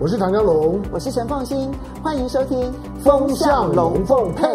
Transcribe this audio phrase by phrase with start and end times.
[0.00, 1.72] 我是唐江龙，我是陈凤新，
[2.04, 4.46] 欢迎收听《风向龙凤配》。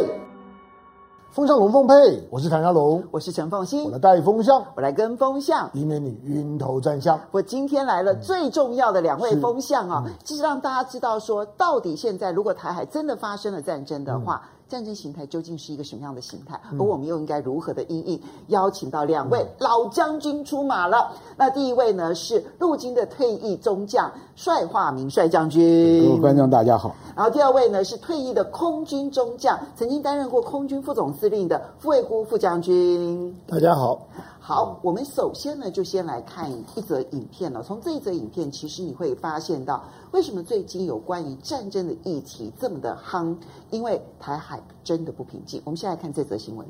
[1.32, 1.94] 风向龙凤配，
[2.30, 7.20] 我是唐家龙，我是陈凤新，我来带风向，我来跟风向，以免你晕头转向。
[7.32, 14.42] 我今天来了最重要的两位风向啊，就是让大家知道说，到底现在如果台海真的发生了战争的话。
[14.46, 16.60] 嗯战争形态究竟是一个什么样的形态？
[16.72, 18.20] 而我们又应该如何的应应？
[18.48, 21.12] 邀请到两位老将军出马了。
[21.38, 26.96] 那第一位呢是陆军的退役中将帅化明帅将军，各位观众大家好。
[27.16, 34.08] 然后第二位呢是退役的空军中将，曾经担任过空军副总司令的傅卫孤副将军，大家好。
[34.46, 37.64] 好，我们首先呢，就先来看一则影片了。
[37.64, 43.38] 从这一则影片，其实你会发现到，为什么最近有关于战争的议题这么的夯？
[43.72, 45.62] 因为台海真的不平静。
[45.64, 46.68] 我们先来看这则新闻。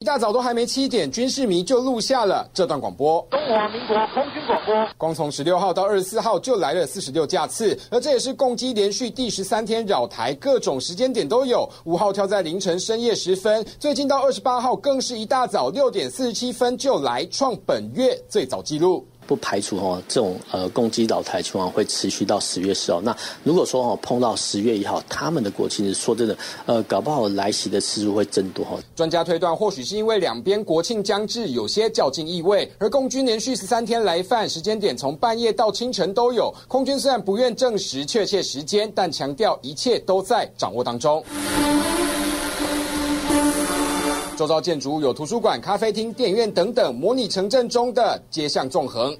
[0.00, 3.20] 一大早都还没七点，军事迷就录下了这段广播。
[3.32, 11.68] 中华民国空军广播，光从十六号到二十四号就来了四十六架次，而这也是共机连续第十三天扰台，各种时间点都有。
[11.82, 19.04] 五号跳在凌晨深夜时分，最近到二十八号更是一大早六点四十七分就来，创本月最早纪录。
[19.28, 22.98] 不排除哦，这种呃攻击扰台情况会持续到十月十号。
[23.02, 28.78] 那如果说哦碰到十月一号，他们的国庆日，说真的，呃，搞不好来袭的次数会增多哈。
[28.96, 32.72] 专家推断，或许是因为两边国庆将至，有些较劲意味。
[32.78, 36.50] 而共军连续十三天来犯，时间点从半夜到清晨都有。
[36.66, 41.22] 空军虽然不愿证实确切时间，但强调一切都在掌握当中。
[44.38, 49.12] 周遭建筑有图书馆、咖啡厅、电影院等等，模拟城镇中的街巷纵横。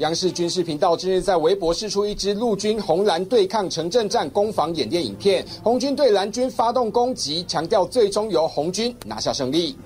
[0.00, 9.76] 央视军事频道近日在微博释出一支陆军红蓝对抗城镇战攻防演练影片，红军对蓝军发动攻击，强调最终由红军拿下胜利。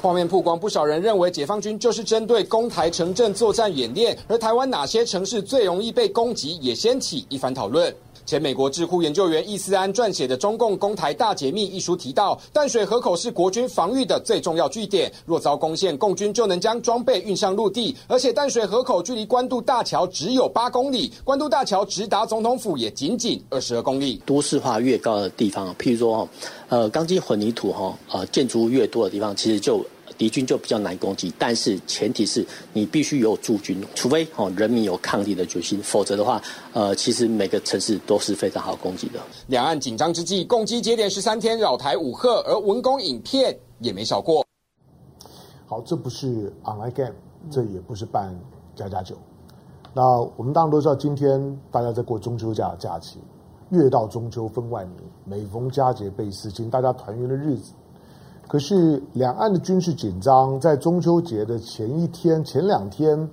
[0.00, 7.94] 画面曝光，不少人认为解放军就是针对攻台城镇作战演练，而台湾哪些城市最容易被攻击，也掀起一番讨论。
[8.28, 17.96] 前美国智库研究员易思安撰写的《中共攻台大解密》一书提到，淡水河口是国军防御的最重要据点，若遭攻陷，共军就能将装备运上陆地。
[18.06, 24.20] 而且淡水河口距离关渡大桥只有八公里，关渡大桥直达总统府也仅仅二十二公里。
[24.26, 26.28] 都市化越高的地方，譬如说，
[26.68, 29.82] 呃，钢筋混凝土哈，呃，建筑物越多的地方，其实就。
[30.18, 36.42] 敌军就比较难攻击，但是前提是你必须有驻军，除非哦人民有抗敌的决心，否则的话，
[36.72, 39.20] 呃，其实每个城市都是非常好攻击的。
[39.46, 44.44] 两岸紧张之际，共机接连十三天扰台武吓，而文攻影片也没少过。
[45.66, 47.14] 好，这不是 online game，
[47.48, 48.36] 这也不是办
[48.74, 49.16] 家家酒。
[49.94, 53.18] 那我们当然都知道，今天大家在过中秋假假期，
[53.70, 57.72] 月到中秋分外明，每逢佳节倍思亲，大家团圆的日子。
[58.48, 63.28] 可是，两岸的军事紧张，在中秋节的前一天、前两天，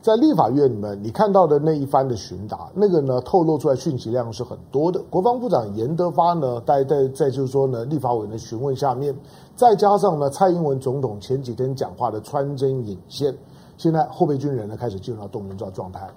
[0.00, 5.02] 在立法院里面，你看到的那一番的询答，那个呢，透露出来讯息量是很多的。
[5.10, 9.12] 国防部长严德发呢，在在在就是说呢，立法委员的询问下面，
[9.56, 13.36] 再加上呢，蔡英文总统前几天讲话的穿针引线，
[13.76, 16.08] 现在后备军人呢开始进入到动员状状态。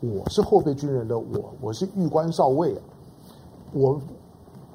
[0.00, 2.80] 我是后备军人的我，我是玉官少尉啊，
[3.72, 4.00] 我。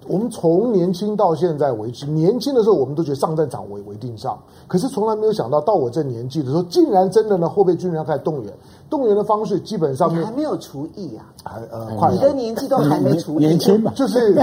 [0.08, 4.38] 我们从年轻到现在为止，年轻的时候我们都觉得上战场为为定上，
[4.68, 8.54] 可是从来没有想到到我这年纪的时候，竟然真的呢后备军人要开始动员，
[8.90, 14.34] 动员的方式基本上面还没有厨艺啊，还呃快了，你的年纪都还没厨艺，年轻嘛，就是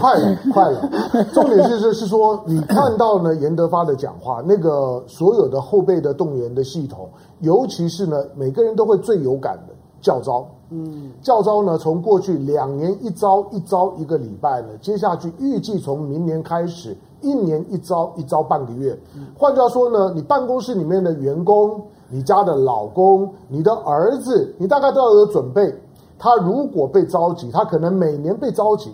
[0.00, 0.88] 快了快了。
[1.32, 7.08] 重点是是是说，你看到呢严德发的讲话，那个所有的后备的动员的系统，
[7.40, 9.73] 尤其是呢每个人都会最有感的
[10.04, 10.46] 教招。
[10.70, 18.98] 嗯，教招呢，从过去两年一招一招一个礼拜呢，接下去预计从明年开始一年一招一招半个月。
[19.36, 25.74] 换句话说呢，你办公室里面的员工、你家的老公、你的儿子，你大概都要有准备。
[26.18, 28.92] 他如果被召集，他可能每年被召集，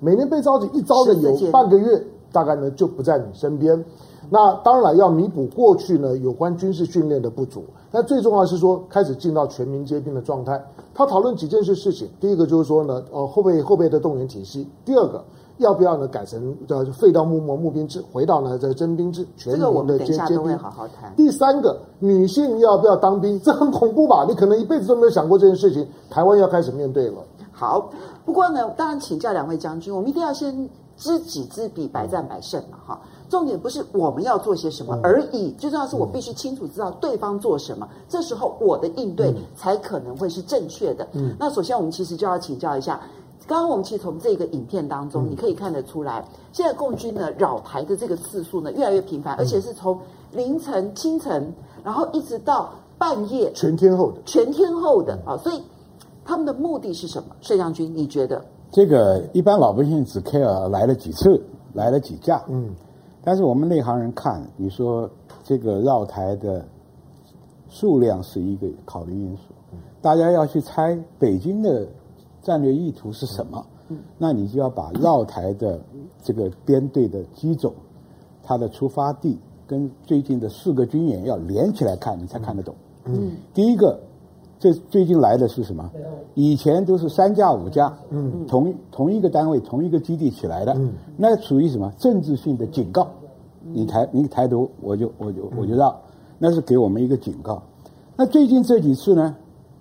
[0.00, 3.84] 每年被召集一招的有半个月，大概呢就不在你身边。
[4.30, 7.64] 那当然要弥补过去呢有关军事训练的不足。
[7.90, 10.64] 那最重要是说，开始进到全民皆兵的状态。
[10.94, 15.24] 他讨论几件事事情，第一个就是说呢，呃，后备后备的动员体系；第二个，
[15.58, 20.56] 要不要呢改成叫废掉募募募兵制，回到呢这个征兵制，全民的皆皆兵。
[20.56, 21.12] 好好谈。
[21.16, 23.40] 第三个，女性要不要当兵？
[23.40, 24.24] 这很恐怖吧？
[24.28, 25.84] 你可能一辈子都没有想过这件事情。
[26.08, 27.16] 台湾要开始面对了。
[27.50, 27.90] 好，
[28.24, 33.00] 不过呢，当然请教两位将军，我们一定要先知己知彼，百战百胜嘛，哈。
[33.30, 41.06] 重点不是我们要做些什么而已，最重要是我必须清楚知道对方做什么，这时候我的应对才可能会是正确的。
[41.12, 43.00] 嗯，那首先我们其实就要请教一下，
[43.46, 49.96] 刚刚我们其实从这个影片当中，你可以看得出来，现在共军呢扰台的这个次数呢越来越频繁，而且是从
[50.32, 51.54] 凌晨清晨
[51.84, 55.62] 然后一直到半夜，全天候的，全天候的啊，所以
[56.24, 57.28] 他们的目的是什么？
[57.40, 58.44] 帅将军，你觉得？
[58.72, 61.40] 这个一般老百姓只 care 来了几次，
[61.72, 62.70] 来了几架，嗯，
[63.22, 65.08] 但是我们内行人看，你说
[65.44, 66.64] 这个绕台的
[67.68, 69.52] 数量是一个考虑因素，
[70.00, 71.86] 大家要去猜北京的
[72.42, 73.64] 战略意图是什么？
[74.18, 75.80] 那你就要把绕台的
[76.22, 77.74] 这个编队的机种，
[78.42, 82.74] 它的出发地跟最近的四个军演要连起来看，你才看得懂。
[83.04, 84.00] 嗯，第一个，
[84.60, 85.90] 这最近来的是什么？
[86.34, 93.08] 以前都是三架五架，嗯，同同一个单位同一个基地起来的，嗯，那属于什么政治性的警告？
[93.62, 95.96] 你抬你抬头，我就我就我就让，
[96.38, 97.62] 那是给我们一个警告。
[98.16, 99.34] 那最近这几次呢？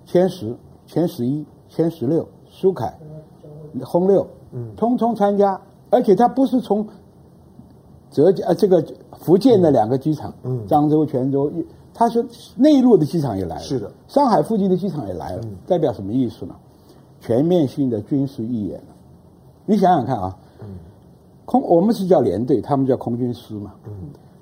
[0.07, 0.55] 歼十、
[0.87, 2.97] 歼十一、歼十六、苏凯。
[3.83, 5.59] 轰六，嗯，通通参加，
[5.89, 6.87] 而且他不是从
[8.09, 8.83] 浙江呃这个
[9.19, 11.51] 福建的两个机场，嗯，漳州、泉州，
[11.99, 12.23] 他说
[12.55, 16.55] 内陆的机场也来了，是的，上海附近的机场也来了，嗯，代表什么意思呢？
[17.19, 18.81] 全面性的军事预演，
[19.65, 20.77] 你想想看啊，嗯，
[21.43, 23.91] 空我们是叫联队，他们叫空军师嘛，嗯，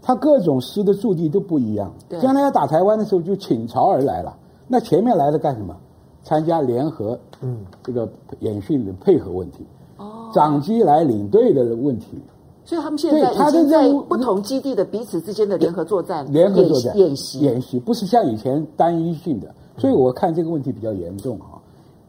[0.04, 4.38] 他各种师的驻地都不一样，对，将来要打台湾的时候就倾巢而来了，
[4.68, 5.76] 那前面来的干什么？
[6.22, 8.08] 参加联合，嗯，这个
[8.42, 9.66] 演训的配合问题，
[9.98, 12.22] 哦，长机来领队的问题，
[12.68, 17.80] 所以他们现在已经在不同基地的彼此之间的联合作战，联合作战演习，演习。
[17.80, 21.56] 不是像以前单一性的，所以我看这个问题比较严重啊。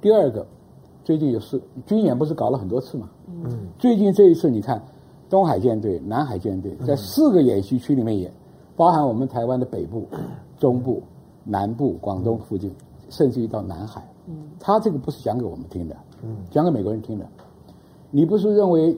[0.01, 0.45] 第二个，
[1.05, 4.83] 最近有事军演不是搞了很多次嘛，嗯，最近这一次你看，
[5.31, 8.29] 东海舰队、南海舰队在四个演习区里面演，
[8.75, 10.09] 包含我们台湾的北部、
[10.59, 11.01] 中部、
[11.45, 12.69] 南部、广东附近。
[13.11, 17.25] 甚至于到南海，嗯，他这个不是讲给我们听的，嗯，讲给美国人听的。
[18.11, 18.95] 你不是认为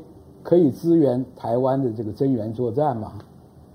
[0.50, 3.12] 可以支援台湾的这个增援作战吗？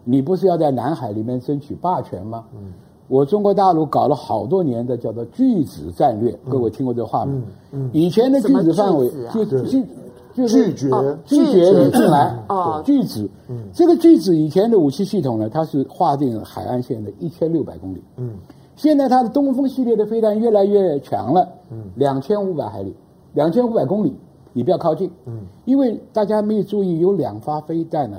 [0.04, 2.44] 你不是要在南海里面争取霸权吗？
[2.54, 2.74] 嗯，
[3.08, 7.42] 我中国大陆搞了好多年的叫做拒止战略，各位听过这个话吗？
[7.72, 13.26] 嗯，以前的拒止范围就是拒绝拒绝你进来啊，拒止。
[13.48, 18.04] 嗯，这个拒止以前的武器系统呢，它是划定海岸线的一千六百公里。
[18.18, 18.32] 嗯。
[18.76, 22.94] 现在它的东风系列的飞弹越来越强了，嗯，两千五百海里，
[23.34, 24.14] 两千五百公里，
[24.58, 28.18] 你不要靠近，嗯，因为大家没有注意，有两发飞弹呢，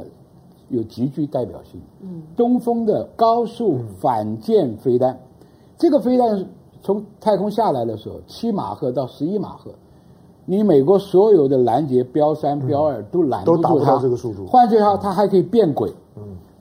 [0.69, 5.19] 有极具代表性，嗯，东风的高速反舰飞弹，
[5.79, 6.47] 这个飞弹
[6.83, 9.71] 从太空下来的时候，七马赫到十一马赫，
[10.44, 15.94] 你美国所有的拦截标三标二都拦不住它，都达到这个速度，换句话，它还可以变轨，嗯。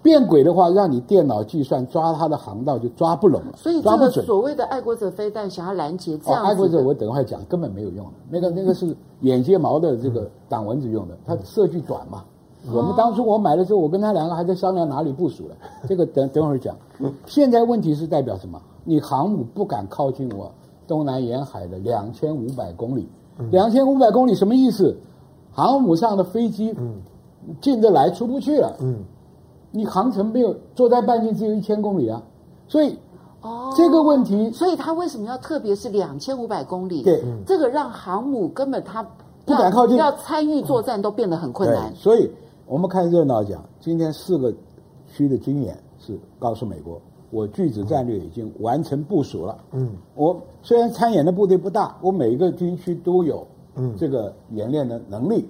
[0.06, 12.24] 变轨的话，让你电脑计算抓它的航道就抓不拢了，所以这个所谓的爱国者飞弹想要拦截这样、哦、爱国者我等会讲根本没有用的，那个那个是眼睫毛的这个挡蚊子用的，它射距短嘛。
[12.72, 15.56] 我们当初我买的时候，我跟他两个还在商量哪里部署了，
[15.90, 16.76] 这个等等会儿讲。
[17.26, 18.62] 现在问题是代表什么？
[18.84, 20.52] 你航母不敢靠近我
[20.88, 23.10] 东南沿海的两千五百公里，
[23.50, 24.96] 两千五百公里什么意思？
[25.52, 26.76] 航母上的飞机
[27.60, 28.76] 进得来出不去了。
[28.80, 28.98] 嗯。
[29.76, 32.24] 你航程没有作战半径只有一千公里啊，
[32.66, 32.98] 所以
[33.42, 37.04] 哦这个问题，所以他为什么要特别是两千五百公里？
[37.04, 39.04] 对，这个让航母根本他
[39.46, 41.94] 不敢靠近，要参与作战都变得很困难。
[41.94, 42.32] 所以
[42.66, 44.54] 我们看热闹讲，今天四个
[45.08, 49.58] 区的军演是告诉美国，我拒止战略已经完成部署了。
[49.74, 53.46] 嗯，我虽然参演的部队不大，我每一个军区都有
[53.76, 55.46] 嗯这个演练的能力。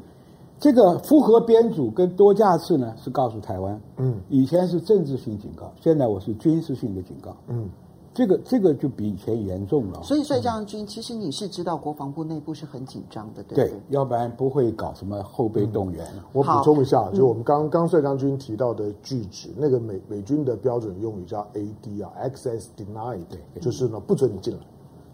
[0.58, 7.70] 这个复合编组跟多架次呢，是告诉台湾，嗯，以前是政治性警告，现在我是军事性的警告，嗯，
[8.14, 10.02] 这个这个就比以前严重了。
[10.02, 16.06] 所以帅将军，其实你是知道国防部内部是很紧张的，对对，要不然不会搞什么后备动员。
[16.16, 24.60] 嗯、我补充一下，就我们刚刚帅将军提到的拒止，那个美美军的标准用语叫 AD 啊，Access Denied，对，就是呢不准你进来。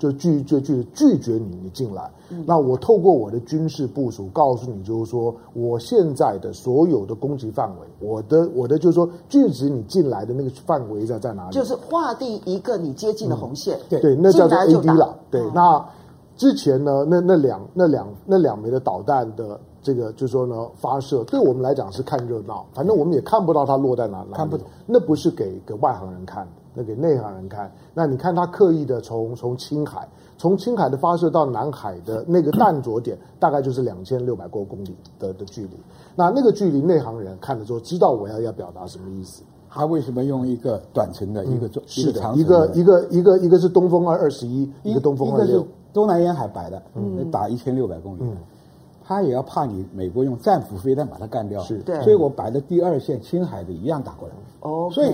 [0.01, 2.09] 就拒就拒拒绝你，你进来。
[2.29, 11.53] 嗯、那我透过我的军事部署告诉你，就是说，我现在的所有的攻击范围，我的我的就是说，拒止你进来的那个范围在在哪里？
[11.53, 13.77] 就是划定一个你接近的红线。
[13.91, 15.15] 嗯、对，那叫做 AD 了。
[15.29, 15.85] 对，哦、那
[16.35, 24.67] 之前呢，那那两那两那两枚的导弹的这个，就是说呢，发射对我们来讲是看热闹，反正我们也看不到它落在哪里，看不懂。
[24.85, 26.51] 那不是给给外行人看的。
[26.73, 30.07] 那给内行人看，那你看他刻意的从从青海，
[30.37, 35.71] 从青海的发射到南海的那个弹着点，大概就是两千六百多公里的的距离。
[36.15, 39.43] 那那个距离，内行人看了之后，知道我要要表达什么意思。
[39.69, 48.19] 他为什么用一个短程的，一个中、嗯、是的，一个一个一个一个是东风二二十一，一个东风二六，东南沿海摆的，嗯，打一千六百公里。
[48.21, 48.37] 嗯
[49.03, 51.61] 他也要怕你美国用战斧飞弹把它干掉。
[51.63, 51.79] 是。
[51.79, 52.01] 对。
[52.03, 54.33] 所以我摆的第二线青海的一样打过来。
[54.61, 55.13] 哦，所以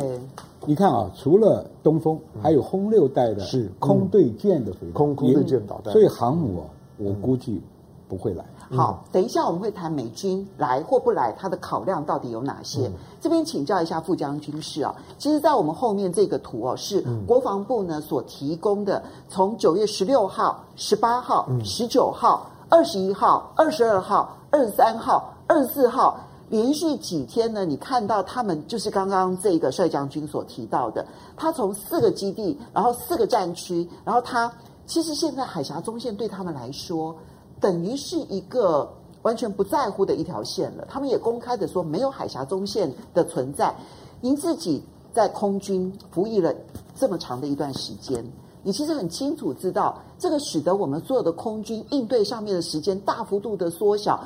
[0.66, 3.72] 你看啊，除了东风，还有轰六代的是。
[3.80, 5.94] 空对舰的飞弹，空空对舰导弹。
[5.94, 6.64] 所以航母啊，
[6.98, 7.62] 我估计
[8.10, 8.46] 不会来。
[8.70, 12.92] 好，等一下我们会谈美军来或不来，它的考量到底有哪些？
[13.22, 26.20] 这边请教一下副将军是啊，其实，在我们后面这个图哦，是国防部呢所提供的，从九月十六号、十八号、十九号、二十一号、二十二号、二十三号、二十四号，
[26.50, 31.06] 连续几天呢，你看到他们就是刚刚这个帅将军所提到的，
[31.36, 34.52] 他从四个基地，然后四个战区，然后他
[34.86, 37.16] 其实现在海峡中线对他们来说。
[37.60, 38.88] 等于是一个
[39.24, 40.86] 完全不在乎的一条线了。
[40.88, 43.74] 他们也公开的说没有海峡中线的存在。
[44.22, 46.54] 您自己在空军服役了
[46.96, 48.24] 这么长的一段时间，
[48.68, 54.22] 你其实很清楚知道，这个使得我们所有的空军应对上面的时间大幅度的缩小。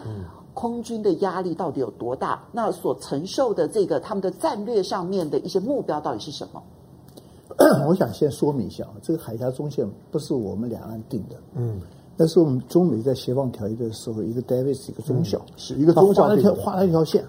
[0.56, 2.44] 空军的压力到底有多大？
[2.52, 6.64] 那所承受的这个他们的战略上面的一些目标到底是什么？
[7.88, 11.36] 我想先说明一下，这个海峡中线不是我们两岸定的。
[11.54, 11.80] 嗯。
[12.18, 17.24] 那是我们中美在协防条约的时候，一个 Davis 一个中校，嗯、是一个中校画了一条画了一条线。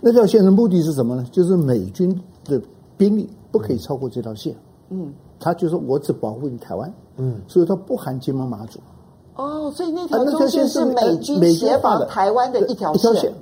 [0.00, 1.24] 那条线的目的是什么呢？
[1.30, 2.12] 就是美军
[2.44, 2.60] 的
[2.96, 4.52] 兵力不可以超过这条线。
[4.90, 6.92] 嗯，他就说我只保护你台湾。
[7.18, 8.78] 嗯，所以他不含金门马祖。
[9.36, 13.14] 哦，所以那条中线是美军协防台湾的一条线。
[13.14, 13.32] 线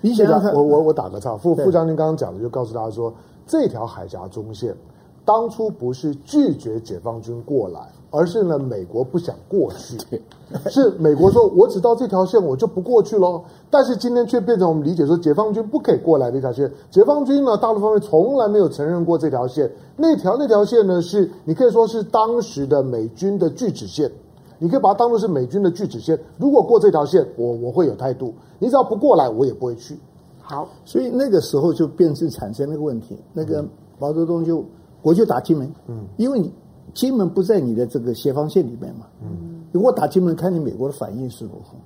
[0.00, 3.12] 你想想看，我我我打个岔，副副将军刚刚讲的，就告诉大家说，
[3.46, 4.76] 这条海峡中线
[5.24, 7.80] 当初不是拒绝解放军过来。
[8.10, 9.98] 而是呢，美国不想过去，
[10.70, 13.42] 是美国说，我只到这条线，我就不过去喽。
[13.70, 16.70] 但是今天却变成我们理解说，解放军不可以过来的一条线。
[16.90, 19.70] 解放军呢，大陆方面从来没有承认过这条线。
[19.96, 24.10] 那条那条线呢，是你可以说是当时的美军的拒止线，
[24.58, 26.18] 你可以把它当做是美军的拒止线。
[26.38, 29.98] 如果过这条线，我我会有态度；你只要不过来，我也不会去。
[30.40, 33.18] 好，所以那个时候就变成产生那个问题。
[33.34, 33.62] 那个
[33.98, 34.64] 毛泽东就
[35.02, 36.50] 我就打金门，嗯，因为你。
[36.98, 39.06] 金门不在你的这个协防线里面嘛？
[39.22, 41.76] 嗯，如果打金门，看你美国的反应是如何。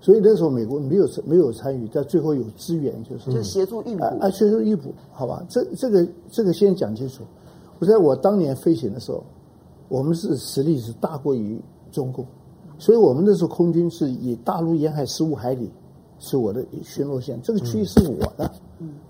[0.00, 5.46] 所以那时候美国没有没有参与，但最后有支援，就是就协助预补啊，协助预补，好吧？
[5.48, 7.22] 这这个这个先讲清楚。
[7.78, 9.22] 我在我当年飞行的时候，
[9.88, 11.56] 我们是实力是大过于
[11.92, 12.26] 中共，
[12.76, 15.70] 所以我们那时候空军是以大陆沿海十五海里
[16.18, 18.50] 是我的巡逻线，这个区域是我的，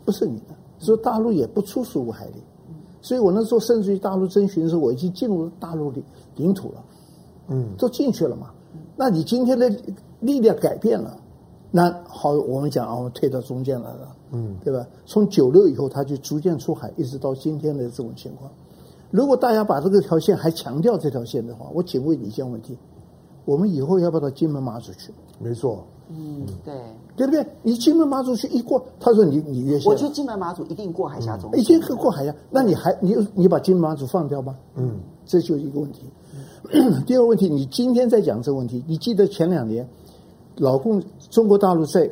[0.04, 2.43] 不是你的，所以大陆也不出十五海里。
[3.04, 6.00] 所以我那时候甚至于大陆征询的时候，我已经进入大陆的
[6.37, 6.82] 领土了，
[7.49, 8.50] 嗯，都进去了嘛。
[8.96, 9.70] 那你今天的
[10.20, 11.14] 力量改变了，
[11.70, 14.87] 那好，我们讲啊，我们退到中间来了，嗯，对吧？
[15.04, 18.50] 从九六以后，他就逐渐出海，一直到今天的这种情况。
[19.11, 22.78] 如果大家把这个条线还强调这条线的话，我请问你一件问题：
[23.44, 25.12] 我们以后要不要到金门马祖去？
[25.38, 25.84] 没错。
[26.11, 26.75] 嗯，对，
[27.16, 27.46] 对不对？
[27.62, 32.34] 你金门马祖去一过，他说你你越线，我去金门马祖一定过海峡中线，一定过海峡。
[32.50, 34.54] 那你还你你把金门马祖放掉吗？
[34.76, 36.02] 嗯，这就一个问题。
[36.73, 39.88] 嗯、第二个问题，你今天在讲这个问题，你记得前两年，
[40.56, 42.11] 老共中国大陆在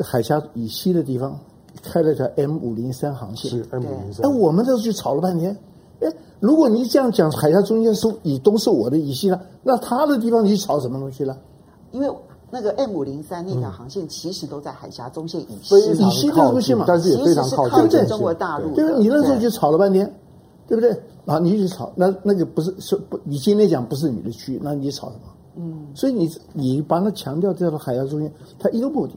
[0.00, 1.38] 海峡以西的地方
[1.82, 4.30] 开了条 M 五零三航线，是 M 五零三。
[4.30, 5.56] 哎，我们这去吵了半天，
[6.00, 11.38] 哎，如果你这样讲，海峡中间是以东是我的，以西了，那他的地方你吵什么东西了？
[11.90, 12.14] 因为。
[12.54, 18.72] 那个 M 五零三那条航线其实都在海峡中线以西，以西的路线嘛，但是也非常靠近对中国大陆。
[18.76, 18.96] 对吧？
[18.96, 20.06] 你那时候就吵了半天，
[20.68, 20.90] 对不对？
[21.24, 25.22] 然后你就吵，那那个不是是不，你今天讲不是你的区域，那你吵什么？
[25.56, 25.88] 嗯。
[25.96, 29.14] 所以你你把它强调在了海峡中间，它一个目的，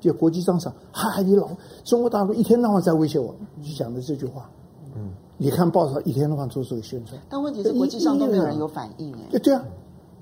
[0.00, 1.46] 就国际上上，哈，你老
[1.84, 4.48] 中国大陆一天到晚在威胁我，就讲的这句话。
[4.96, 5.10] 嗯。
[5.36, 9.18] 你看报上一天到晚做这个宣传，但问题是国际上都没有人有反应哎。
[9.30, 9.62] 对对啊，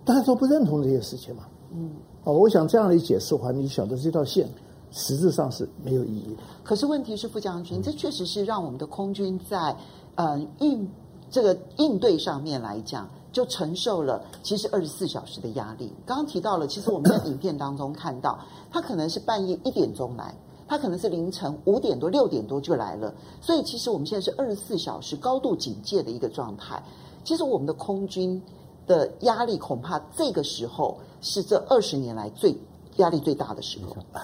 [0.05, 1.45] 大家都不认同这些事情嘛。
[1.73, 1.91] 嗯。
[2.31, 4.49] 哦，我想这样的一解释的话，你晓得这条线
[4.93, 6.43] 实质上是没有意义的。
[6.63, 9.77] 可是问题是，副将军，这确实是让我们的空军在
[10.15, 10.89] 呃应
[11.29, 15.93] 这个应对上面来讲，就承受了其实二十四小时的压力。
[16.07, 18.39] 刚刚提到了，其实我们在影片当中看到，
[18.71, 20.33] 他可能是半夜一点钟来，
[20.69, 23.13] 他可能是凌晨五点多六点多就来了。
[23.41, 26.81] 所以其实我们现在是二十四小时高度警戒的一个状态。
[27.25, 28.41] 其实我们的空军
[28.87, 30.97] 的压力恐怕这个时候。
[31.21, 32.57] 是这二十年来最
[32.97, 33.97] 压力最大的时候。
[34.13, 34.21] 哎，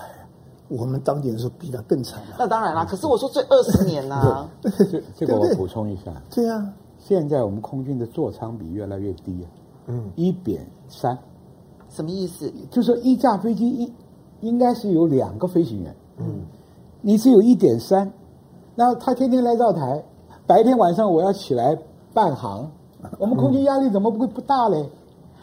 [0.68, 2.36] 我们当年是比他更惨了。
[2.38, 4.48] 那当然啦，可是我说这二十年啦。
[5.16, 6.12] 这个我补充一下。
[6.30, 9.46] 对啊，现在我们空军的座舱比越来越低啊。
[9.86, 10.10] 嗯。
[10.16, 11.16] 一点三。
[11.88, 12.52] 什么意思？
[12.70, 13.92] 就是一架飞机一
[14.40, 15.96] 应该是有两个飞行员。
[16.18, 16.44] 嗯。
[17.02, 18.12] 你只有一点三，
[18.74, 20.04] 那他天天来绕台，
[20.46, 21.78] 白天晚上我要起来
[22.12, 22.68] 伴航，
[23.20, 24.90] 我们空军压力怎么不会不大嘞？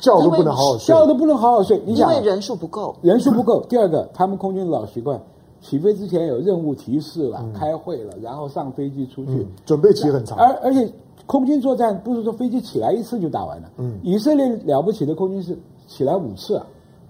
[0.04, 1.82] 觉都不能好好睡，觉都不能好好睡。
[1.86, 3.62] 你想，因为人数不够，人数不够。
[3.70, 5.20] 第二个，他们空军老习惯，
[5.62, 10.38] 起飞之前有任务提示了，嗯、开会了，然后上飞机出去，嗯、准备期很长。
[10.38, 10.92] 而而且
[11.26, 13.70] 空军作战不是说飞机起来一次就打完了。
[13.78, 15.58] 嗯，以色列了不起的空军是
[15.88, 16.66] 起来五次啊。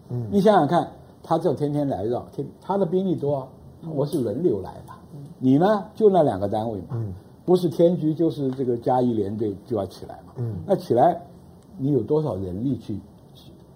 [0.10, 0.88] 嗯，你想想看，
[1.24, 3.48] 他这天天来绕，天他的兵力多、啊，
[3.96, 4.94] 我是轮流来的。
[5.16, 6.90] 嗯、你呢，就那两个单位嘛。
[6.92, 7.14] 嗯。
[7.46, 10.32] 不是天局就是这个嘉义联队就要起来嘛？
[10.38, 11.22] 嗯，那起来，
[11.78, 13.00] 你有多少人力去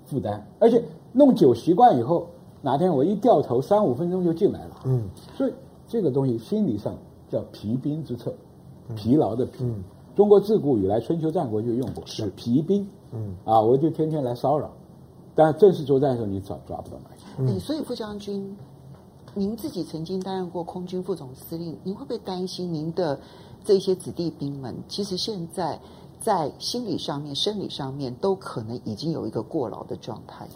[0.06, 0.42] 负担？
[0.60, 2.28] 而且弄久习惯以后，
[2.62, 4.82] 哪天我一掉头，三五分钟就进来了。
[4.86, 5.54] 嗯，所以
[5.88, 6.96] 这个东西心理上
[7.30, 8.34] 叫疲兵之策，
[8.96, 9.64] 疲劳的疲。
[9.64, 9.84] 嗯，
[10.16, 12.88] 中国自古以来春秋战国就用过，是疲兵。
[13.12, 14.72] 嗯，啊，我就天天来骚扰，
[15.36, 17.26] 但正式作战的时候你抓抓不到哪去。
[17.40, 18.56] 嗯，所以傅将军，
[19.34, 23.20] 您自己曾经担任过空军副总司令，您会不会担心您的？
[23.66, 25.78] 这些子弟兵们，其实现在
[26.20, 30.48] 在心理上面、生理上面，都可能已经有一个过劳的状态。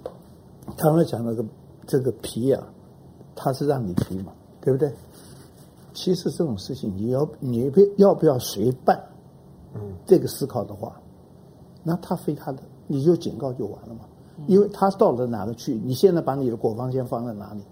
[0.76, 1.44] 刚才讲那个
[1.86, 2.66] 这个皮啊，
[3.34, 4.92] 他是让你皮嘛，对不对？
[5.94, 9.00] 其实这种事情，你要你要不要随办？
[9.74, 11.00] 嗯，这个思考的话，
[11.82, 14.00] 那他非他的，你就警告就完了嘛。
[14.46, 17.62] 因为他到了哪个去，你现在把你的国防先放在哪里？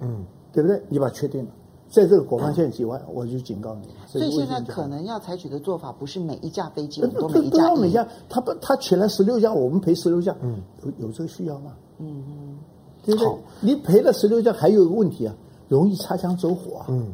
[0.00, 0.82] 嗯，对不对？
[0.88, 1.50] 你把它确定了。
[1.90, 3.88] 在这个国防线以外，我就警告你。
[4.06, 7.74] 所以现在可能要采取的做法，不是每一架飞机都每一架。
[7.74, 10.34] 每架，他不，他起来十六架，我们赔十六架。
[10.40, 11.72] 嗯，有有这个需要吗？
[11.98, 12.58] 嗯嗯，
[13.04, 13.28] 对不对？
[13.60, 15.34] 你赔了十六架，还有一个问题啊，
[15.68, 16.86] 容易擦枪走火啊。
[16.88, 17.08] 嗯，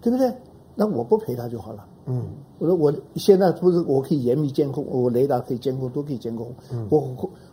[0.00, 0.34] 对不对？
[0.74, 1.86] 那我不赔他就好了。
[2.06, 2.24] 嗯，
[2.58, 6.50] 我说我现在不是我可以严密监控，我雷达可以监控，都可以监控。
[6.72, 6.98] 嗯，我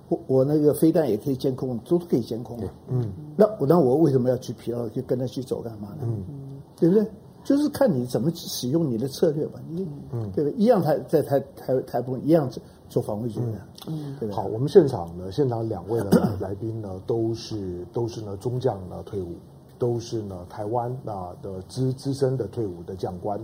[0.09, 2.57] 我我那个飞弹也可以监控，都可以监控。
[2.87, 6.03] 嗯，那我那我为什么要去疲劳，去跟他去走干嘛呢？
[6.03, 6.23] 嗯，
[6.77, 7.05] 对不对？
[7.43, 9.59] 就是看你怎么使用你的策略吧。
[9.69, 10.59] 你嗯，对不对？
[10.59, 12.49] 一样台在台台台风一样
[12.89, 13.59] 做防卫军的。
[13.87, 14.29] 嗯，对。
[14.31, 16.09] 好，我们现场呢，现场两位的
[16.39, 19.35] 来宾呢，都是都是呢中将呢退伍，
[19.79, 23.39] 都是呢台湾啊的资资深的退伍的将官。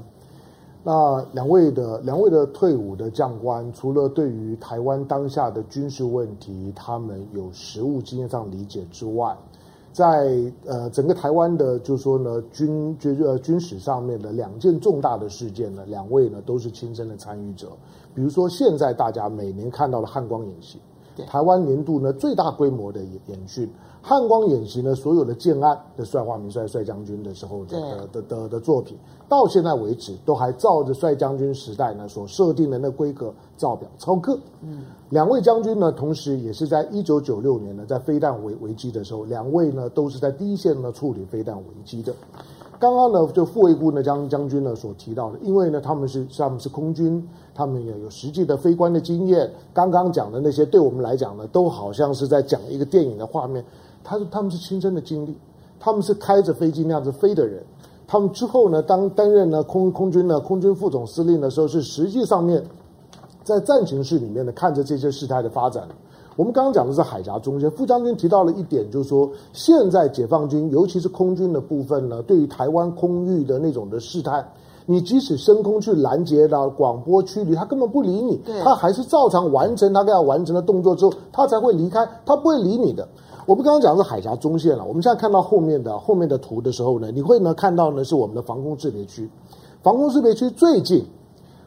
[0.85, 9.33] 那两位的两位的退伍的将官，除了对于台湾当下的军事问题，他们有实务经验上理解之外，
[9.93, 10.03] 在
[10.65, 17.69] 呃整个台湾的，就说呢军军呃军史上面的两件重大的事件呢，两位呢都是亲身的参与者。
[18.13, 20.79] 比如说现在大家每年看到的汉光演习，
[21.27, 23.69] 台湾年度呢最大规模的演演训。
[24.05, 28.97] 汉光演习呢，所有的建案的帅化名帅帅将军的时候的的的的的作品，
[29.29, 34.37] 到现在为止都还照着帅将军时代呢所设定的那规格照表操课。
[34.61, 42.13] 嗯，两位将军呢，同时也是在一九九六年呢，在飞弹危危机的时候，两位呢都是在第一线呢处理飞弹危机的。
[42.79, 49.49] 刚刚呢，就副卫部呢将将军呢所提到的，因为呢他们是他们是空军，他们也有实际的飞官的经验。
[49.73, 53.63] 刚刚讲的那些，对我们来讲呢，都好像是在讲一个电影的画面。
[54.03, 55.37] 他是他们是亲身的经历，
[55.79, 57.63] 他们是开着飞机那样子飞的人，
[58.05, 62.61] 他们之后呢，当担任呢空空军呢空军副总司令的时候，是实际上面
[63.43, 65.87] 在战情室里面呢看着这些事态的发展。
[66.35, 74.43] 我们刚刚讲的是海峡中线，副将军提到了一点，就是说现在解放军尤其是空军的部分呢，对于台湾空域的那种的试探，
[74.87, 83.07] 你即使升空去拦截到广播驱离，他根本不理你，他还是照常完成他该要完成的动作之后，他才会离开，他不会理你的。
[83.45, 89.29] 我们刚刚讲的是海峡中线了，我们现在看到后面的后面的图的时候呢，你会呢看到呢是我们的防空识别区，
[89.81, 91.05] 防空识别区最近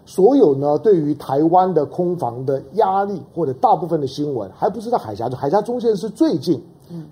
[0.06, 6.62] 所有呢对于台湾的空防的压力或者大部分的新闻，还不是在海峡，海峡中线是最近，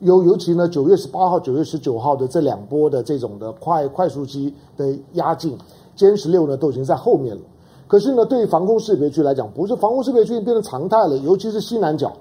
[0.01, 5.59] 尤尤其呢九月十八号、九月十九号的这两波的这种的快快速机的压境，
[5.97, 7.43] 歼十六呢都已经在后面了。
[7.87, 12.13] 可是呢，对于防空识别区来讲，不是防空识别区变成常态了，尤其是西南角。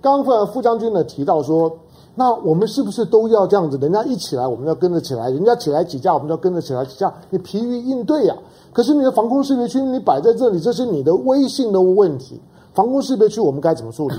[0.00, 1.70] 刚刚副将军呢提到说，
[2.14, 3.78] 那我们是不是都要这样子？
[3.78, 7.12] 人家一起来，我们要跟着起来；人家起来几架，我们要跟着起来几架。
[7.30, 8.42] 你疲于应对呀、啊。
[8.72, 12.40] 可是你的防空识别区你摆在这里，这是你的威信的问题。
[12.74, 14.16] 防空识别区我们该怎么处理？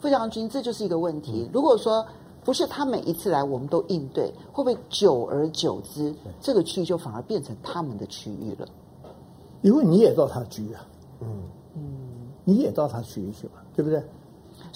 [0.00, 1.48] 傅将军，这就是一个问题。
[1.52, 2.04] 如果说
[2.44, 8.68] 不是他每一次来我们都应对，会不会久而久之，这个区域就反而变成他们的区域了？
[9.62, 10.86] 因为你也到他区域啊，
[11.22, 11.28] 嗯
[11.74, 11.82] 嗯，
[12.44, 14.02] 你也到他区域去嘛，对不对？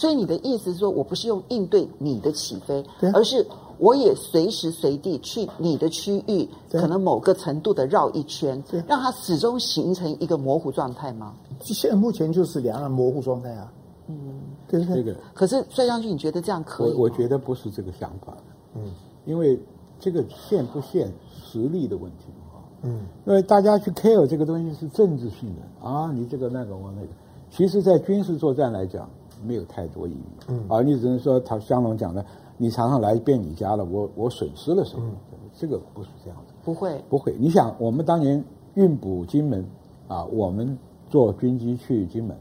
[0.01, 2.83] 所以你的意思是说，我不是用应对你的起飞，
[3.13, 11.35] 而是我也随时随地去你的区域，可能某个程度的绕一圈，让它始终形成一个模糊状态吗？
[11.61, 13.71] 现在目前就是两岸模糊状态啊。
[14.07, 14.97] 嗯，对对。
[14.97, 16.95] 这个可是帅将军，你觉得这样可以？
[16.95, 18.35] 我我觉得不是这个想法。
[18.75, 18.81] 嗯，
[19.27, 19.61] 因为
[19.99, 21.13] 这个限不限
[21.45, 22.57] 实力的问题啊。
[22.85, 27.09] 嗯，因为大家去 care 这个东西是政治性的啊，你这个那个我那个。
[27.51, 29.11] 其实在军事作战来讲
[29.47, 30.23] 没有太多意义。
[30.49, 32.25] 嗯，啊你只能说他香龙讲的，
[32.57, 35.05] 你常常来遍你家了，我我损失了什么？
[35.33, 36.55] 嗯、这个不是这样的。
[36.65, 37.35] 不会，不会。
[37.39, 38.43] 你想，我们当年
[38.75, 39.65] 运补金门
[40.09, 42.37] 啊，我们坐军机去金门，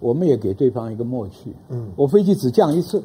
[0.00, 1.54] 我们也给对方一个默契。
[1.68, 3.02] 嗯，我飞机只降一次，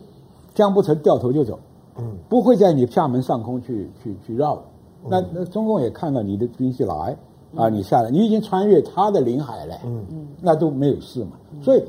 [0.54, 1.60] 降不成掉头就走。
[1.97, 4.62] 嗯，不会在你厦门上空去去去绕。
[5.08, 7.17] 那那中共也看到你的军机来。
[7.54, 11.32] 啊，你下来，你已经穿越他的领海了，嗯嗯，那都没有事嘛。
[11.62, 11.84] 所以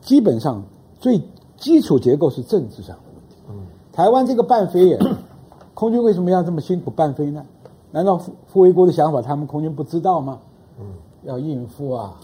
[0.00, 0.62] 基本上
[1.00, 1.20] 最
[1.56, 3.36] 基础结构是政治上的问题。
[3.48, 3.54] 嗯，
[3.92, 4.98] 台湾这个半飞也，
[5.74, 7.44] 空军为什么要这么辛苦半飞呢？
[7.92, 10.38] 难道傅傅维国的想法他们空军不知道吗？
[10.78, 10.86] 嗯，
[11.24, 12.14] 要应付啊。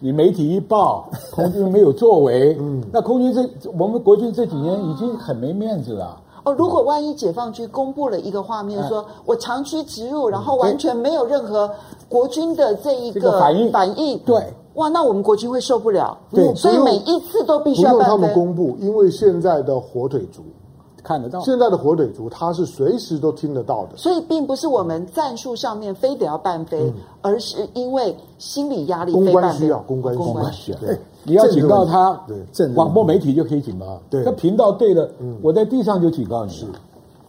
[0.00, 6.20] 你媒体一报， 空军没有作为，嗯，那空军这我们国军这几年已经很没面子了。
[6.44, 11.68] 哦，如果万一解放军公布了一个画面，说我长驱直入，然后完全没有任何
[12.08, 16.16] 国军的这一个反应，反应，对，哇，那我们国军会受不了。
[16.30, 20.42] 对，所以每一次都必须要不用他们公布，因为现在的火腿族
[21.02, 23.96] 看得到，现在的火腿族他是随时都听得到的。
[23.96, 29.12] 所以并不是我们战术上面非得要半飞，而是因为心理压力。
[29.12, 30.78] 公关需要，公关公关需要。
[30.78, 30.98] 对。
[31.24, 34.00] 你要警告他，对广播媒体就可以警告。
[34.08, 35.10] 对，这频道对了，
[35.42, 36.52] 我在地上就警告你。
[36.52, 36.64] 是，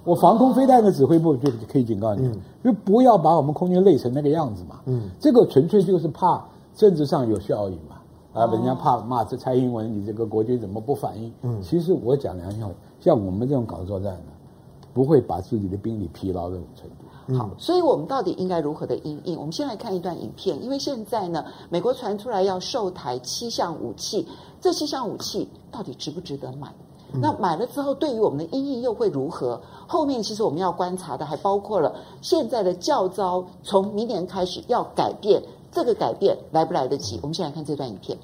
[0.05, 2.31] 我防空飞弹的指挥部就可以警告你，
[2.63, 4.79] 就不要把我们空军累成那个样子嘛。
[4.85, 6.41] 嗯，这个纯粹就是怕
[6.79, 7.97] 政治上有效应嘛。
[8.31, 11.33] 啊，人家怕骂这蔡英文，你这个国军怎么不反应？
[11.41, 14.23] 嗯，其实我讲良心话，像我们这种搞作战的，
[14.93, 17.37] 不会把自己的兵力疲劳这种程度。
[17.37, 19.37] 好，所以我们到底应该如何的因应？
[19.37, 24.25] 我们先来看一段影片，因为现在呢，美国传出来要售台七项武器，
[24.61, 26.71] 这七项武器到底值不值得买？
[27.11, 29.59] 嗯、那买了之后，对于我们的因应又会如何？
[29.87, 37.19] 后面其实我们要观察的还包括了现在的教招，从明年开始要改变，这个改变来不来得及？
[37.21, 38.17] 我们先来看这段影片。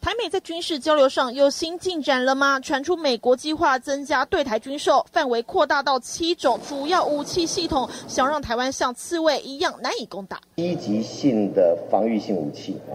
[0.00, 2.60] 台美在军事交流上有新进展了吗？
[2.60, 10.38] 传出美国计划增加对台军售，范围扩大到七种主要武器系统，想让台湾像刺猬一样难以攻打。
[10.56, 12.92] 一级性的防御性武器啊，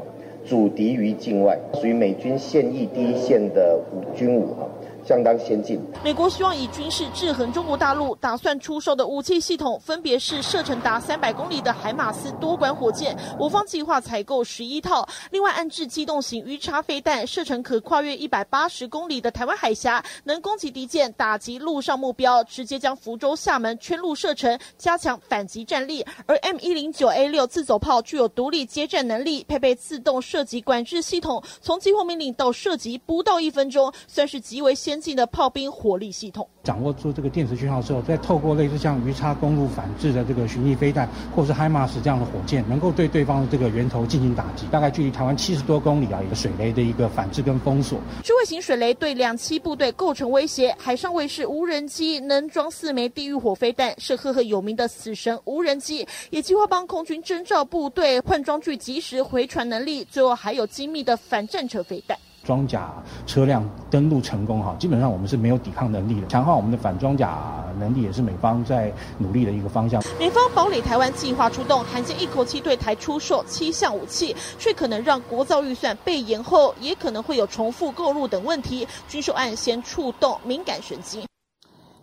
[0.47, 4.67] 阻敌于境外，属于美军现役第一线的武军武哈。
[5.09, 5.81] 相当先进。
[6.03, 15.09] 美国希望以军事制衡中国大陆，打算出售的武器系统分别是射程达三百公里的海马斯多管火箭，我方计划采购十一套。
[15.31, 26.05] 另外，安置机动型鱼叉飞弹，射程可跨越一百八十公里的台湾海峡，能攻击敌舰，打击陆上目标，直接将福州、厦门圈入射程，加强反击战力。
[26.27, 44.65] 而 M 一零九 A 六自走炮具有独立接战能力，配备自动射击管制系统，从激活命令到射击不到一分钟，算是极为先进的炮兵火力系统，掌握住这个电磁讯号之后，再透过类似像鱼叉公路反制的这个巡弋飞弹，或是海马斯这样的火箭，能够对对方的这个源头进行打击。
[44.71, 47.99] 大概距离台湾七十多公里啊，一个水雷的一个反制跟封锁。
[48.23, 50.75] 智慧型水雷对两栖部队构成威胁。
[50.77, 60.03] 海上卫士无人机能装四枚地狱火飞弹，是赫赫有名的死神无人机，也计划帮空军征召部队换装具，及时回传能力。
[60.05, 62.17] 最后还有精密的反战车飞弹。
[62.43, 62.91] 装甲
[63.25, 66.27] 车辆登陆成功哈，基本上我们是没有抵抗能力的。
[66.27, 67.37] 强化我们的反装甲
[67.79, 70.01] 能力也是美方在努力的一个方向。
[70.17, 78.87] 美方堡垒台湾计划出动，罕见一口气对台出售七项武器，却可能让国造预算被延后，也可能会有重复购入等问题。
[79.07, 81.23] 军售案先触动敏感神经。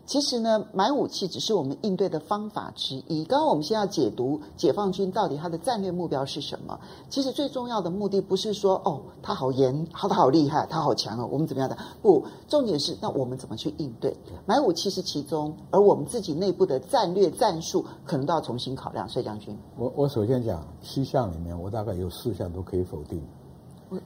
[0.07, 3.25] 其实呢，买武器只是我们应对的方法之一。
[3.25, 6.79] 刚刚我们先要解读解放军到底他的战略目标是什么。
[7.11, 11.77] 其实最重要的目的不是说哦，他好严，他好厉害，他好强哦，我们怎么样的？
[12.01, 14.17] 不，重点是那我们怎么去应对？
[14.47, 19.09] 买武器是其中，而我们自己内部的战略战术可能都要重新考量。
[19.09, 23.21] 帅将军，我我首先讲七项里面，我大概有四项都可以否定，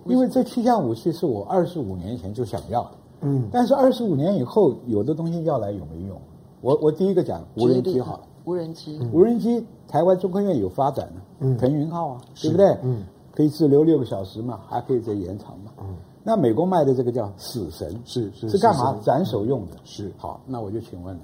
[0.06, 2.92] 因为这七项武器是我二十五年前就想要的。
[3.20, 6.20] 嗯，但是二十五年以后，有的东西要来有没用？
[6.60, 12.66] 我我第一个讲无人机好了，无人机，嗯、无人机，台湾中科院有发展呢，嗯，腾云号啊，对不对？
[12.82, 13.02] 嗯，
[13.32, 15.72] 可以滞留六个小时嘛，还可以再延长嘛。
[15.80, 18.98] 嗯，那美国卖的这个叫死神，是是是干嘛？
[19.02, 19.76] 斩首用的。
[19.84, 21.20] 是好，那我就请问了，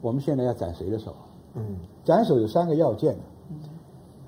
[0.00, 1.14] 我们现在要斩谁的手？
[1.54, 3.16] 嗯，斩首有三个要件。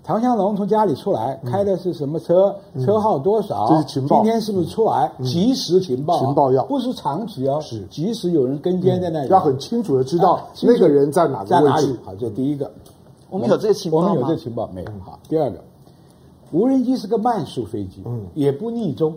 [0.05, 2.55] 唐湘龙从家里出来，开的是什么车？
[2.85, 3.67] 车号多少？
[3.71, 4.17] 这是情报。
[4.17, 5.11] 今天是不是出来？
[5.25, 6.19] 及时情报。
[6.19, 11.99] 情报要不是长期哦，是即时有人跟监在那里，要很清楚的知道那个人在哪个位置。
[12.05, 12.71] 好，这第一个，
[13.31, 14.09] 我们有这个情报吗？
[14.09, 14.91] 我们有这个情报没有？
[15.03, 15.65] 好，第二个，
[16.53, 19.17] 无人机是个慢速飞机，嗯，也不逆中，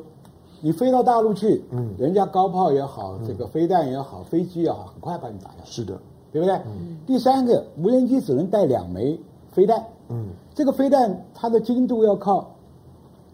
[0.62, 5.66] 你飞到大陆去，嗯，人家高炮也好，这个飞弹也好，飞机也好，很快把你打下来。
[5.66, 6.00] 是的，
[6.32, 6.56] 对不对？
[6.66, 6.98] 嗯。
[7.06, 9.20] 第三个，无人机只能带两枚
[9.52, 10.28] 飞弹，嗯。
[10.54, 12.56] 这个飞弹它的精度要靠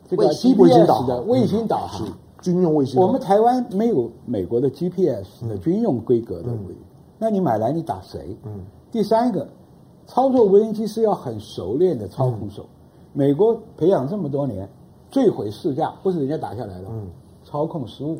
[0.09, 2.07] 这个 GPS 的卫星导航，
[2.41, 3.01] 军用卫星。
[3.01, 6.77] 我们台湾没有美国的 GPS 的军用规格的卫星，
[7.17, 8.37] 那你买来你打谁？
[8.43, 8.59] 嗯。
[8.91, 9.47] 第三个，
[10.05, 12.65] 操作无人机是要很熟练的操控手。
[13.13, 14.69] 美国培养这么多年，
[15.09, 17.07] 坠毁试驾不是人家打下来的，嗯，
[17.43, 18.17] 操控失误。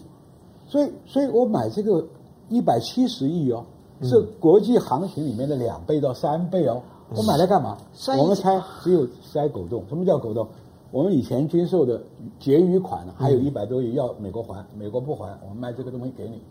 [0.66, 2.04] 所以，所以我买这个
[2.50, 3.66] 一百七十亿哦，
[4.02, 6.82] 是国际行情里面的两倍到三倍哦。
[7.16, 7.78] 我买来干嘛？
[8.18, 9.84] 我们猜只有塞狗洞。
[9.90, 10.48] 什么叫狗洞？
[10.92, 12.02] 我们以前军售的
[12.40, 16.42] 结余款呢，还有一百多亿要美国还，美国不还，我们卖这个东西给你。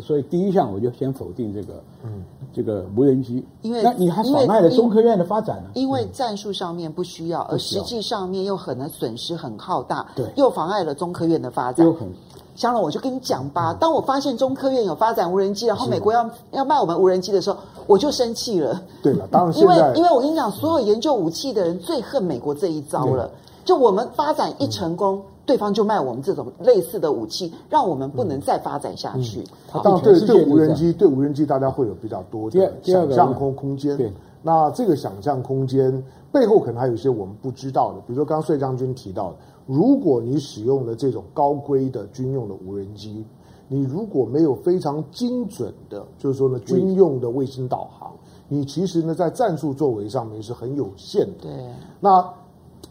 [0.00, 3.44] 所以第一项我就先否定这个，嗯，这个无人机。
[3.60, 5.70] 因为那你还少卖了中科院的发展呢？
[5.74, 11.84] 因为战术上面不需要，而实际上面又可能损失很浩大，对，又妨碍了中科院的发展。
[11.84, 12.10] 又很，
[12.54, 18.80] 香龙，我就跟你讲吧，当我发现中科院有发展无人机，然后美国要要卖我们无人机的时候，我就生气了。
[19.02, 23.30] 对了，当然因为因为我跟你讲，所有研究武器的人最恨美国这一招了。
[23.64, 29.44] 就我们发展一成功，嗯、对方就卖我们这种类似的武器，让我们不能再发展下去。
[29.84, 33.96] 当然，对对无人机，对无人机，大家会有比较多的想象空空间。
[33.96, 34.12] 对，
[34.42, 39.36] 那这个想象空间背后可能还有一些我们不知道的，比如说刚刚税将军提到的，
[39.66, 43.24] 如果你使用了这种高规的军用的无人机，
[43.68, 48.12] 你如果没有非常精准的，就是说呢，军用的卫星导航，
[48.48, 51.42] 你其实呢在战术作为上面是很有限的。
[51.42, 51.50] 对，
[52.00, 52.32] 那。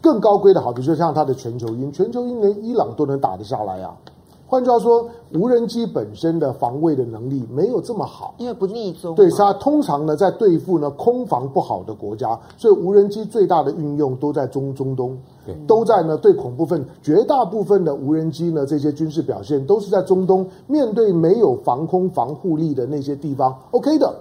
[0.00, 3.96] 更高规的好，比如说像它的全球鹰，全球鹰连伊朗都能打得下来啊。
[4.52, 9.14] 换句话说，无人机本身的防卫的能力没有这么好，因为不逆中。
[9.14, 16.84] 对，它通常呢在对付呢空防不好的国家，所以无人机最大的运用都在中中东，对，都在呢对恐怖分。
[17.00, 24.14] 绝大部分的无人机呢这些军事表现都是在中东，面对没有防空防护力的那些地方，OK 的。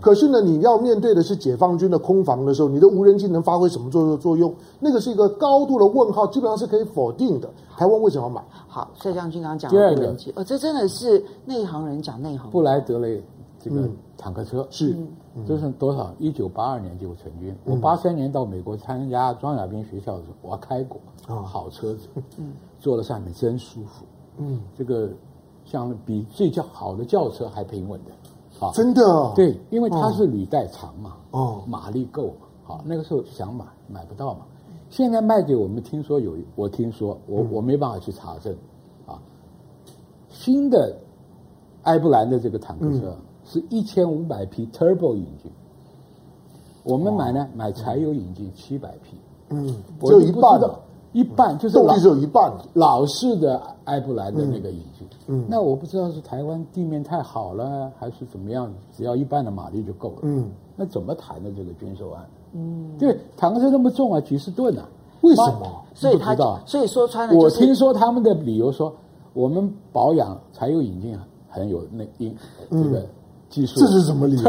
[0.00, 4.52] 可是呢，你要面对的是解放军的空防的时候，你的无人机能发挥什么作作用？
[4.80, 7.48] 那个是一个高度的问号，基本上是可以否定的。
[7.76, 8.44] 台湾为什么买？
[8.68, 12.50] 好，帅将军刚刚讲的无人机，呃、哦，这真的是内行人讲内行。
[12.50, 13.22] 布莱德雷
[13.58, 14.96] 这个坦克车、嗯、是，
[15.46, 16.12] 这是多少？
[16.18, 17.56] 一九八二年就成军。
[17.64, 24.04] 我八三年到美国参加装甲兵学校的时候，我开过啊，好车子，嗯，坐在上面真舒服，
[24.38, 25.08] 嗯，这个
[25.64, 28.10] 像比最较好的轿车还平稳的。
[28.66, 34.40] 啊，真的对，因为它是履带长嘛，哦，马力够嘛，好，那个时候想买买不到嘛，
[34.90, 38.54] 现在卖给我们，听说有，我听说我、嗯、我没办法去查证，
[39.06, 39.20] 啊，
[40.28, 40.96] 新的
[41.82, 45.50] 埃布兰的这个坦克车是一千五百匹 Turbo 引擎，
[46.82, 49.18] 我们买呢买柴油引擎七百匹，
[49.50, 49.66] 嗯，
[50.00, 50.78] 只有一半的。
[51.14, 55.06] 一半就是动力只有一半，老式的埃布兰的那个引擎。
[55.28, 58.70] 嗯，那我不知道是台湾地面太好了，还是怎么样？
[58.94, 60.18] 只要一半的马力就够了。
[60.22, 62.26] 嗯，那怎么谈的这个军售案？
[62.52, 64.86] 嗯，对，坦克车那么重啊，几十吨啊，
[65.20, 65.84] 为什么？
[65.94, 66.34] 所以他
[66.66, 67.34] 所以说穿了。
[67.36, 68.92] 我听说他们的理由说，
[69.34, 71.16] 我们保养柴油引擎
[71.48, 72.36] 很有那因
[72.70, 73.06] 这个
[73.48, 73.78] 技术。
[73.78, 74.42] 这是什么理由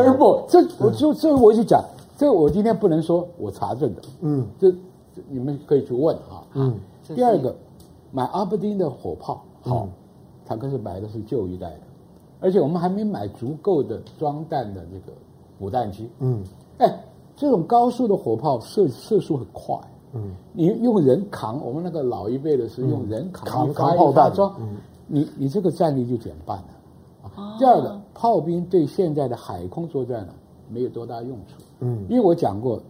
[0.50, 1.80] 这我就这我就讲，
[2.18, 4.02] 这我今天不能说我查证的。
[4.22, 4.74] 嗯，这。
[5.30, 6.44] 你们可以去问啊。
[6.54, 6.78] 嗯。
[7.14, 7.56] 第二个，
[8.12, 9.88] 买阿伯丁的火炮，好，
[10.44, 11.82] 坦克是买的是旧一代的，
[12.40, 15.16] 而且我们还没买足够的装弹的这个
[15.60, 16.10] 补弹机。
[16.18, 16.44] 嗯。
[16.80, 17.00] 哎，
[17.36, 19.78] 这种高速的火炮射射速很快。
[20.14, 20.32] 嗯。
[20.52, 24.52] 你用人扛，我们那个老一辈的是用人扛，扛炮弹装。
[24.60, 24.78] 嗯。
[25.06, 27.30] 你你这个战力就减半了。
[27.36, 27.56] 啊。
[27.60, 30.34] 第二个，炮兵对现在的海空作战呢，
[30.70, 31.62] 没有多大用处。
[31.82, 32.04] 嗯。
[32.10, 32.82] 因为我讲过，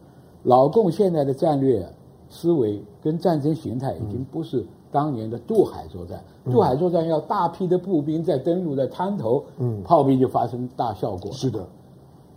[0.44, 1.86] 老共现在的战略。
[2.30, 11.32] 思维跟战争形态已经不是当年的渡海作战，嗯、渡海作战要大批的步兵在登陆在滩头，嗯，炮兵就发生大效果。
[11.32, 11.66] 是的，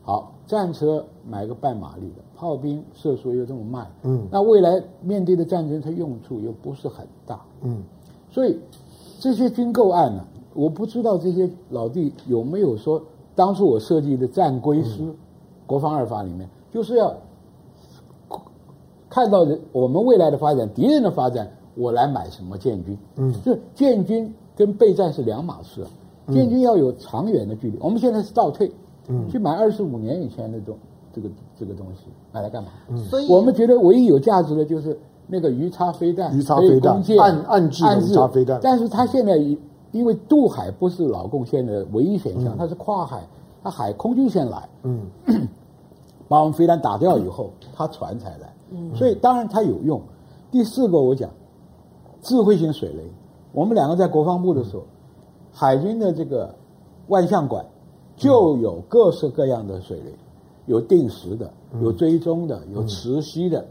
[0.03, 7.83] 好，战车买个半马力的，炮兵射速又这么慢，嗯，那未来面对的战争它用处又不是很大，嗯，
[8.31, 8.59] 所以
[9.19, 10.25] 这些军购案呢，
[10.55, 13.03] 我不知道这些老弟有没有说，
[13.35, 15.15] 当初我设计的战规师、嗯、
[15.67, 17.15] 国防二法里面就是要。
[19.19, 22.97] 看到人我们未来的发展，敌人的发展，我来买什么建军？
[23.17, 25.85] 嗯，这建军跟备战是两码事。
[26.33, 28.71] 建军要有长远的距离，我们现在是倒退，
[29.09, 30.77] 嗯，去买二十五年以前的东
[31.13, 31.29] 这个
[31.59, 32.69] 这个东西买来干嘛？
[32.91, 38.61] 嗯，所以我们觉得唯一有价值的就是那个鱼叉飞弹，鱼叉飞弹，暗暗制鱼叉飞弹。
[38.63, 39.37] 但是它现在
[39.91, 43.27] 因为渡海不是老共现在的唯一选项，它是跨海，
[43.65, 45.01] 它海空军先来，嗯，
[46.29, 48.53] 把我们飞弹打掉以后，它船才来。
[48.95, 50.01] 所以当然它有用。
[50.51, 51.31] 第四个我讲，
[52.23, 53.03] 智慧型水雷。
[53.53, 54.83] 我们两个在国防部的时候，
[55.53, 56.55] 海军的这个
[57.09, 57.65] 万象馆
[58.17, 60.13] 就有各式各样的水雷，
[60.67, 61.51] 有定时的，
[61.81, 63.67] 有追踪的，有磁吸的。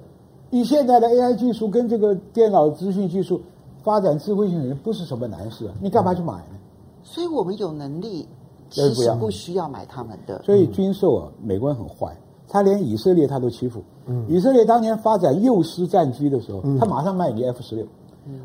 [0.49, 3.41] 以现在的 AI 技术跟这个电脑资讯技术，
[3.83, 6.57] 发展智慧型水雷不是什么难事啊，你干嘛去买呢？
[7.03, 8.27] 所以我们有能力，
[8.69, 10.41] 其实不需要买他们的。
[10.43, 13.81] 所以军售啊，美国人很坏，他连以色列他都欺负。
[14.07, 17.85] 嗯，以色列当年发展幼狮战机的时候，他马上卖你 F 十六。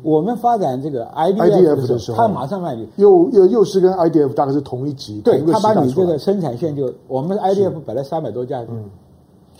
[0.01, 2.87] 我们发展这个 IDF 的时候，他马上卖你。
[2.95, 8.85] 幼幼幼狮跟 IDF 大概是同一级，对，他把你这个生产线就我们 IDF 本来三百多架，嗯。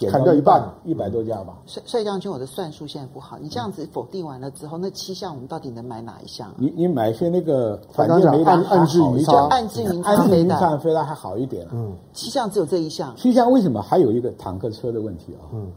[0.10, 1.58] 砍掉一半，一百多家吧。
[1.66, 3.38] 帅帅将军，我的算术现在不好。
[3.40, 6.54] 你这样子否定完了之后，那七项我们到底能买哪一项？
[6.58, 11.68] 你你买些那个反舰飞弹，岸置云差，岸置云差飞弹，飞弹还好一点。
[11.72, 13.16] 嗯，七项只有这一项。
[13.16, 15.46] 七项为什么还有一个坦克车的问题啊？
[15.54, 15.72] 嗯，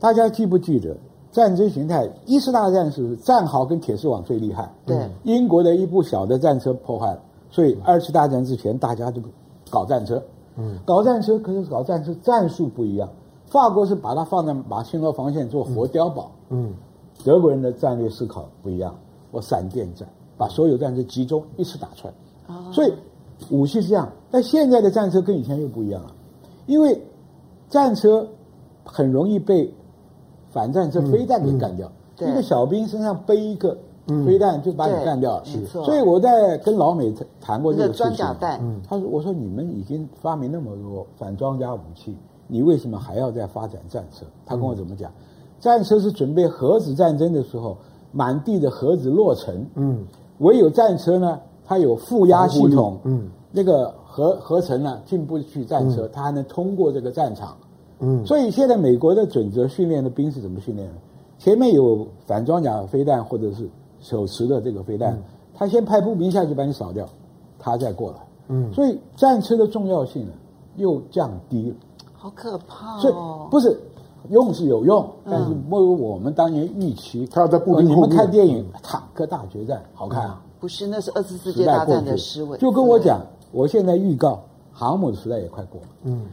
[0.00, 0.96] 大家记不记得
[1.30, 2.08] 战争形态？
[2.26, 4.70] 一次大战是战壕跟铁丝网最厉害。
[4.84, 9.22] 对，英国的一部小的战车破坏了，所以二次大战之前大家就
[9.70, 10.22] 搞战车。
[10.56, 13.08] 嗯，搞战车可是搞战车战术不一样。
[13.46, 16.74] 法国是把它放在马沁罗防线做活碉堡，嗯，嗯，
[17.24, 18.96] 德国人的战略思考不一样，
[19.30, 22.12] 我闪电战，把所有战车集中一次打穿，
[22.48, 22.92] 啊，所以
[23.50, 26.10] 武器是这样，但现在的战车跟以前又不一样了，
[26.66, 27.00] 因为
[27.68, 28.26] 战车
[28.84, 29.72] 很容易被
[30.50, 31.86] 反战车飞弹给干掉，
[32.18, 33.78] 嗯嗯，一个小兵身上背一个
[34.26, 42.16] 飞弹就把你干掉了，是，所以我在跟老美谈过这个装甲弹，嗯，他说我说你们已经发明那么多反装甲武器。
[42.46, 44.26] 你为什么还要再发展战车？
[44.44, 45.10] 他跟我怎么讲？
[45.58, 47.74] 战车是准备核子战争的时候，
[48.12, 49.66] 满地的核子落成。
[49.76, 50.04] 嗯，
[50.40, 52.98] 唯有战车呢，它有负压系统。
[53.04, 57.56] 嗯，那个核合成呢进不去战车，它还能通过这个战场。
[58.00, 60.94] 嗯，所以现在美国的准则训练的兵是怎么训练的？
[61.38, 63.66] 前面有反装甲飞弹或者是
[64.04, 65.18] 手持的这个飞弹，
[65.54, 67.08] 他先派步兵下去把你扫掉，
[67.58, 68.18] 他再过来。
[68.48, 70.32] 嗯，所以战车的重要性呢
[70.76, 71.76] 又降低了。
[72.12, 73.00] 好可怕哦！
[73.00, 73.14] 所以
[73.50, 73.80] 不是
[74.28, 77.26] 用是有用，但是不如我们当年预期。
[77.28, 77.96] 他要在步兵后面。
[77.96, 80.42] 你们看电影《坦克大决战》好看啊？
[80.60, 82.58] 不是，那是二次世界大战的思维。
[82.58, 83.20] 就跟我讲，
[83.52, 85.88] 我现在预告航母的时代也快过了。
[86.02, 86.26] 嗯，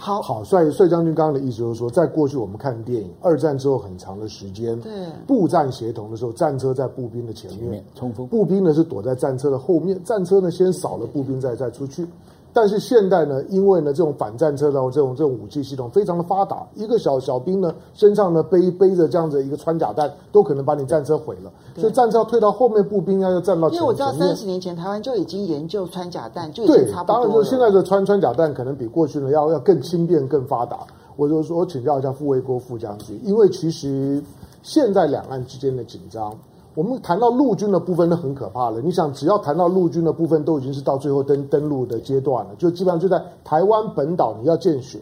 [0.00, 4.90] 好好，帅帅将军刚刚的意思就是说，在过去我们看电影，二战之后很长的时间，对
[5.26, 12.06] 步战协同的时候，战车在步兵的前面冲锋，步兵呢是躲在战车的后面，战车呢先扫了步兵，再再出去。
[12.52, 21.52] 但是现代呢，因为呢这种反战车的这种这种武器系统非常的发达，一个小小兵呢身上呢背背着这样子一个穿甲弹，都可能把你战车毁了。
[21.76, 23.80] 所以战车要退到后面，步兵要要站到前面。
[23.80, 30.80] 因为我知道三十年前台湾就已经研究穿甲弹，就已经差不多当然就现在的穿穿甲弹可能比过去呢要要更轻便、更发达。
[31.16, 34.22] 我就说我请教一下傅卫国副将军，因为其实
[34.62, 36.36] 现在两岸之间的紧张。
[36.74, 38.80] 我们谈到陆军的部分，那很可怕了。
[38.80, 45.00] 你想，只要谈到陆军的部分，都已经是到最后登登陆的阶段了，就基本上就在台湾本岛你要见血。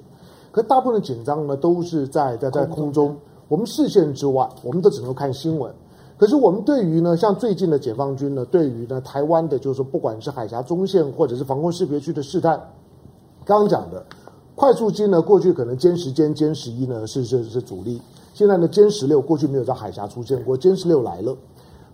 [0.50, 3.14] 可大部分的紧张呢，都是在在在空中，
[3.48, 5.70] 我们视线之外，我们都只能看新闻。
[6.16, 12.58] 可是我们对于呢，像最近的解放军呢，对于呢台湾的，就是说不管是海峡中线或者是防空识别区的试探，
[13.44, 14.04] 刚刚讲的
[14.54, 18.00] 快速机呢，过去可能歼十、歼歼十一呢是是是主力，
[18.32, 21.36] 现在呢歼十六过去没有在海峡出现过，歼十六来了。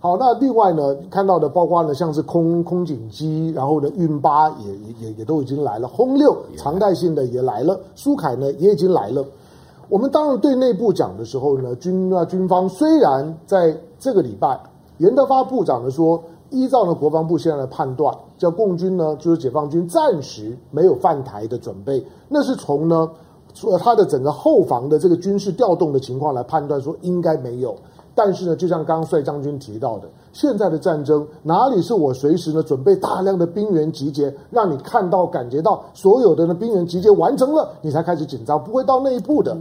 [0.05, 9.25] 好，那另外呢，看到的包括呢，像是空空警机，然后呢，运八也也也都已经来了，轰六常态性的也来了，苏凯呢也已经来了。
[9.89, 14.59] 我们当然对内部讲的时候呢，军啊军方虽然在这个礼拜，
[14.99, 23.09] 严德发部长呢说，依照呢国防部现在的判断，叫共军呢就是解放军暂时没有犯台的准备，那是从呢
[23.55, 27.75] 说他的整个后防的这个军事调动的情况来判断说应该没有。
[28.15, 39.55] 但是呢，就像刚刚帅将军提到的，现在的战争哪里是我随时呢准备大量的兵员集结，让你看到感觉到所有的呢兵员集结完成了，你才开始紧张，不会到那一步的。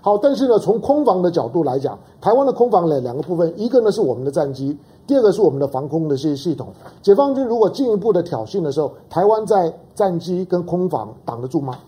[0.00, 6.66] 好，但是呢，从空防的角度来讲，台湾的空防呢两个部分，一个呢是我们的战机，第二个是我们的防空的这些系统。
[7.02, 11.78] 解放军如果进一步的挑衅的时候，台湾在战机跟空防挡得住吗？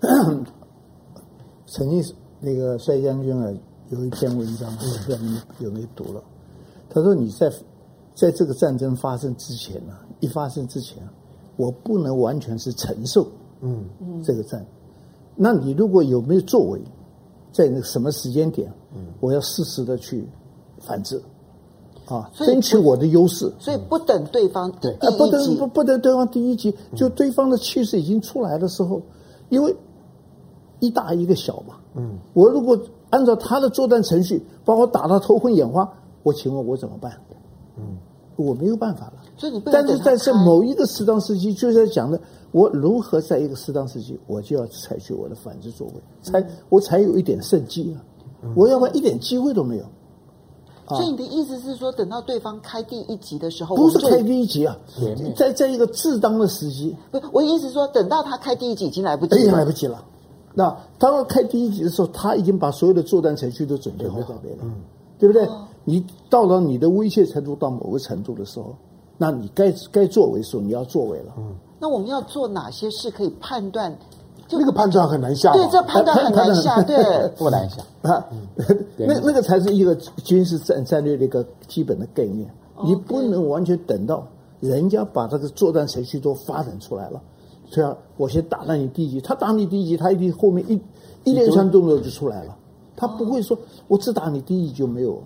[1.66, 2.04] 曾经
[2.40, 3.50] 那个帅将军啊。
[3.90, 6.22] 有一篇文章，我不知道你有没有读了？
[6.88, 7.52] 他说：“你在
[8.14, 11.02] 在这个战争发生之前呢、啊，一发生之前，
[11.56, 13.26] 我不能完全是承受，
[13.60, 14.64] 嗯嗯，这个战。
[15.34, 16.80] 那你如果有没有作为，
[17.52, 20.24] 在那个什么时间点，嗯，我要适时的去
[20.78, 21.20] 反制，
[22.06, 23.52] 啊，争取我的优势。
[23.58, 29.02] 所以不等对方对，啊，不等不不等对方第一集，就对方的气势已经出来的时候，
[29.48, 29.74] 因为
[30.78, 32.78] 一大一个小嘛，嗯，我如果。”
[33.10, 35.88] 按照他的作战程序，把我打到头昏眼花，
[36.22, 37.12] 我请问我怎么办？
[37.76, 37.98] 嗯，
[38.36, 39.14] 我没有办法了。
[39.36, 42.20] 所以你不但是在这某一个适当时机，就在讲的
[42.52, 48.00] 我如何在一个适当时机，我就要采取我的反制作为，才我才有一点胜机啊！
[48.54, 49.84] 我要不然一点机会都没有。
[50.88, 54.76] 所以你的意思是说，等到对方开第一集的时候，不是开第一集啊，
[55.36, 60.04] 在在一个适当的时机，不是我的意思是说，等到他开第一集已经来不及了已经，来不及了。
[60.54, 64.74] 那当他开第一集的时候，他已经把所有的作战程序都准备好准备了，嗯，
[65.18, 65.48] 对不对？
[65.84, 68.74] 你到了你的威胁程度到某个程度的时候，
[69.16, 71.32] 那你该该作为的时候你要作为了。
[71.38, 73.96] 嗯，那我们要做哪些事可以判断？
[74.52, 76.96] 那个判断很难下，对，这判断很难下，对，
[77.38, 78.26] 不难下啊。
[78.96, 82.52] 那那个才是一个军事战战略的一个基本的概念。
[82.82, 84.26] 你不能完全等到
[84.58, 87.22] 人家把这个作战程序都发展出来了，
[87.70, 90.80] 这样我先打烂你第一击，他打你第一击，他一定后面一
[91.24, 92.56] 一连串动作就出来了。
[92.96, 93.56] 他不会说
[93.88, 95.22] 我只打你第一击就没有。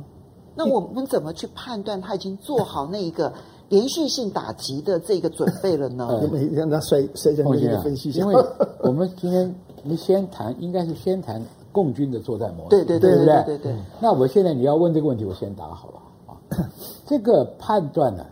[0.54, 3.32] 那我们怎么去判断他已经做好那一个？
[3.70, 6.06] 连续性打击的这个准备了呢？
[6.52, 8.20] 让他摔摔跤那个分析一下。
[8.20, 8.44] 因为
[8.82, 11.42] 我们今天你先谈，应该是先谈
[11.72, 12.68] 共军的作战模式。
[12.68, 13.76] 对对对对对对，对。
[14.00, 15.94] 那我现在你要问这个问题，我先答好了
[16.26, 16.70] 啊。
[17.06, 18.26] 这个判断呢，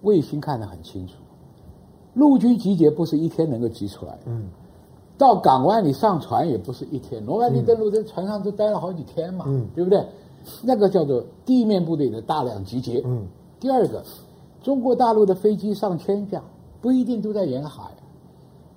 [0.00, 1.12] 卫星看得很清楚。
[2.14, 4.18] 陆军集结不是一天能够集出来。
[4.24, 4.46] 嗯。
[5.18, 9.44] 到港湾你上船也不是一天，罗曼蒂登陆在船上都待了好几天嘛。
[9.46, 9.66] 嗯。
[9.74, 10.04] 对不对？
[10.62, 13.02] 那个叫做地面部队的大量集结。
[13.04, 13.26] 嗯。
[13.60, 14.02] 第二个。
[14.62, 16.42] 中国大陆的飞机上千架，
[16.80, 17.82] 不一定都在沿海，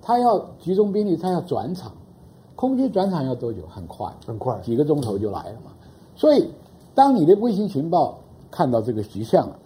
[0.01, 1.93] 他要集中兵力，他要转场，
[2.57, 3.61] 空军转场要多久？
[3.69, 5.71] 很快，很快，几个钟头就来了嘛。
[6.13, 6.49] 所以，
[6.93, 8.19] 当你的卫星情报
[8.51, 9.57] 看到这个迹象了，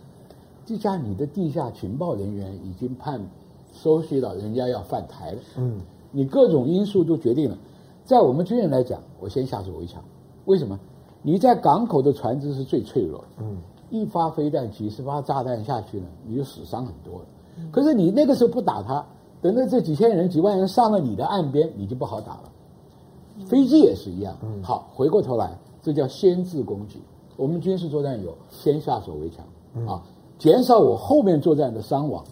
[0.64, 3.20] 这家你的地下情报人员已经判
[3.72, 5.40] 收悉到人家要犯台了。
[5.58, 7.58] 嗯，你各种因素都决定了，
[8.06, 10.04] 在我们军人来讲，我先下手为强。
[10.46, 10.80] 为什么？
[11.22, 13.44] 你在港口的船只是最脆弱的。
[13.44, 13.58] 嗯。
[13.90, 17.26] 一发飞弹，几十发炸弹下去呢，你就死伤很多了。
[17.72, 19.06] 可是你那个时候不打他，
[19.42, 22.44] 等到这几千人、几万人上了你的岸边，你就不好打了。
[23.46, 24.34] 飞机也是一样。
[24.64, 27.02] 好，回过头来，这叫先制攻击。
[27.36, 29.46] 我们军事作战有先下手为强
[29.86, 30.02] 啊，
[30.40, 32.24] 减少我后面作战的伤亡，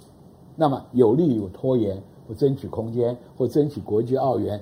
[0.60, 4.62] 那么有利于我拖延，我争取空间，或争取国际奥援，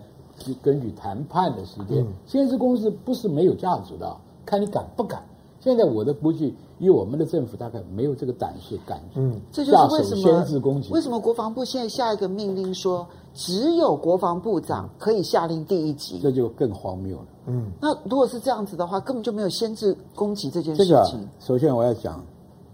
[0.61, 2.05] 根据谈判的时间。
[2.27, 5.23] 先制攻击不是没有价值的，看你敢不敢。
[5.59, 6.53] 现在我的估计。
[6.79, 10.93] 以我们的政府大概没有这个胆识敢，嗯，这就是为什么先制攻击。
[10.93, 16.19] 为什么国防部现在下一个命令说，只有国防部长可以下令第一击？
[16.19, 17.25] 这就更荒谬了。
[17.47, 20.93] 嗯，那如果是这样子的话，根本就没有先制攻击这件事情。
[20.93, 22.23] 这个，首先我要讲，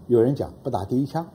[0.08, 1.26] 有人讲不打第一枪，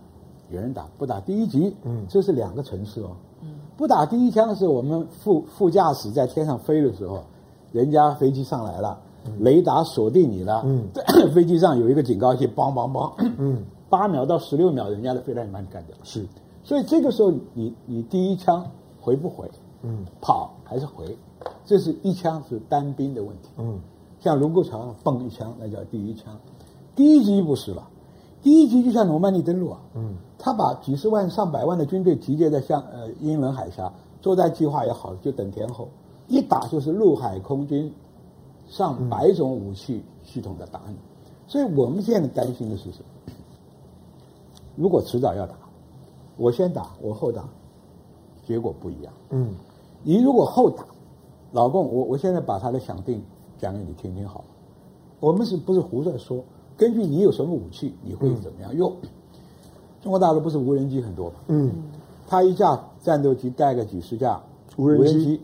[0.50, 3.12] 有人打不打第一局，嗯，这是两个层次哦。
[3.42, 7.24] 嗯，不打第一枪是我们副副驾驶在天上飞的时候，
[7.72, 9.00] 人家飞机上来了。
[9.40, 10.88] 雷达锁定你了，嗯，
[11.36, 15.96] 飞机上有一个警告器，梆梆梆，嗯， 八秒到十六秒，人家的飞弹就把你干掉。
[16.04, 16.26] 是，
[16.64, 18.66] 所以这个时候你你第一枪
[19.00, 19.48] 回不回？
[19.84, 21.16] 嗯，跑还是回？
[21.66, 23.50] 这是一枪是单兵的问题。
[23.58, 23.80] 嗯，
[24.20, 26.36] 像卢沟桥上蹦一枪，那叫第一枪。
[26.96, 27.88] 第一局不是了，
[28.42, 35.88] 第一局就像罗曼底登陆啊，嗯，他把几十万上百万的军队集结在像呃英伦海峡，作战计划也好，就等天候，
[36.28, 37.94] 一打就是陆海空军。
[38.68, 40.96] 上百种武器系统的打你，
[41.48, 43.34] 所以我们现在担心的是什么？
[44.76, 45.56] 如果迟早要打，
[46.38, 47.50] 我先打，我后打，
[48.46, 49.12] 结果不一样。
[49.32, 49.56] 嗯，
[50.04, 50.86] 你如果后打，
[51.52, 53.20] 老共，我我现在把他的想定
[53.58, 54.44] 讲给你听听好。
[55.20, 56.44] 我们是不是胡在说？
[56.78, 58.96] 根据你有什么武器，你会怎么样用？
[60.02, 61.36] 中国大陆不是无人机很多吗？
[61.48, 61.72] 嗯，
[62.28, 64.40] 他一架战斗机带个几十架
[64.78, 65.42] 无人机。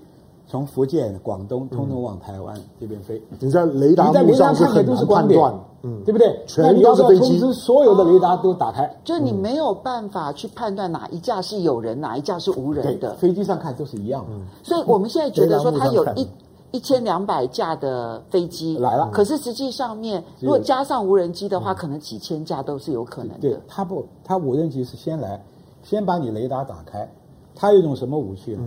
[0.47, 5.51] 从福建、广东通通往台湾这边飞，你在雷达幕上是很难判断，
[5.81, 6.39] 嗯，对不对？
[6.45, 13.15] 全都是飞机，通知所有的雷达都打开，就你没有办法去判断哪一架是有人，哪一架是无人的。
[13.15, 16.27] 飞机上看都是一样的，所以我们现在觉得说它有一
[16.71, 18.77] 一千两百架的飞机。
[18.77, 23.39] 来了，可是实际上面如果加上无人机的话，可能几千架都是有可能的。
[23.39, 25.41] 对，它不，它无人机是先来，
[25.83, 27.09] 先把你雷达打开，
[27.53, 28.63] 它有一种什么武器呢？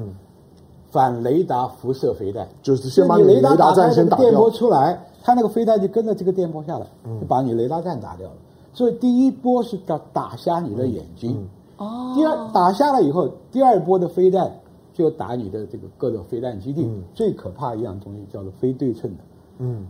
[0.90, 6.86] 反雷达辐射飞弹，就是先把你雷达站先打掉，电波出来，它那个飞弹就跟着这个电波下来，
[7.20, 8.34] 就把你雷达站打掉了。
[8.72, 11.46] 所以第一波是打打瞎你的眼睛，
[11.76, 14.50] 哦，第二打瞎了以后，第二波的飞弹
[14.98, 16.86] 就打你的这个各种飞弹基地。
[17.14, 19.18] 最可怕一样东西叫做非对称的，
[19.58, 19.86] 嗯，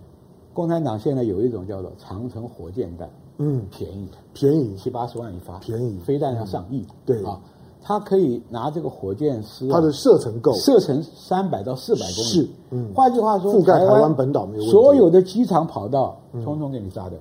[0.52, 7.40] 共产党现在有一种叫做长城火箭弹，嗯，便宜，便宜七八十万一发，便宜，飞弹要上亿，对啊。
[7.80, 12.28] 他可以拿这个火箭丝，它的射程够，射程三百到四百公里。
[12.28, 12.92] 是，嗯。
[12.92, 14.70] 换句话说，覆盖台湾本岛没有问题。
[14.70, 17.18] 所有的机场跑道，统统给你炸掉。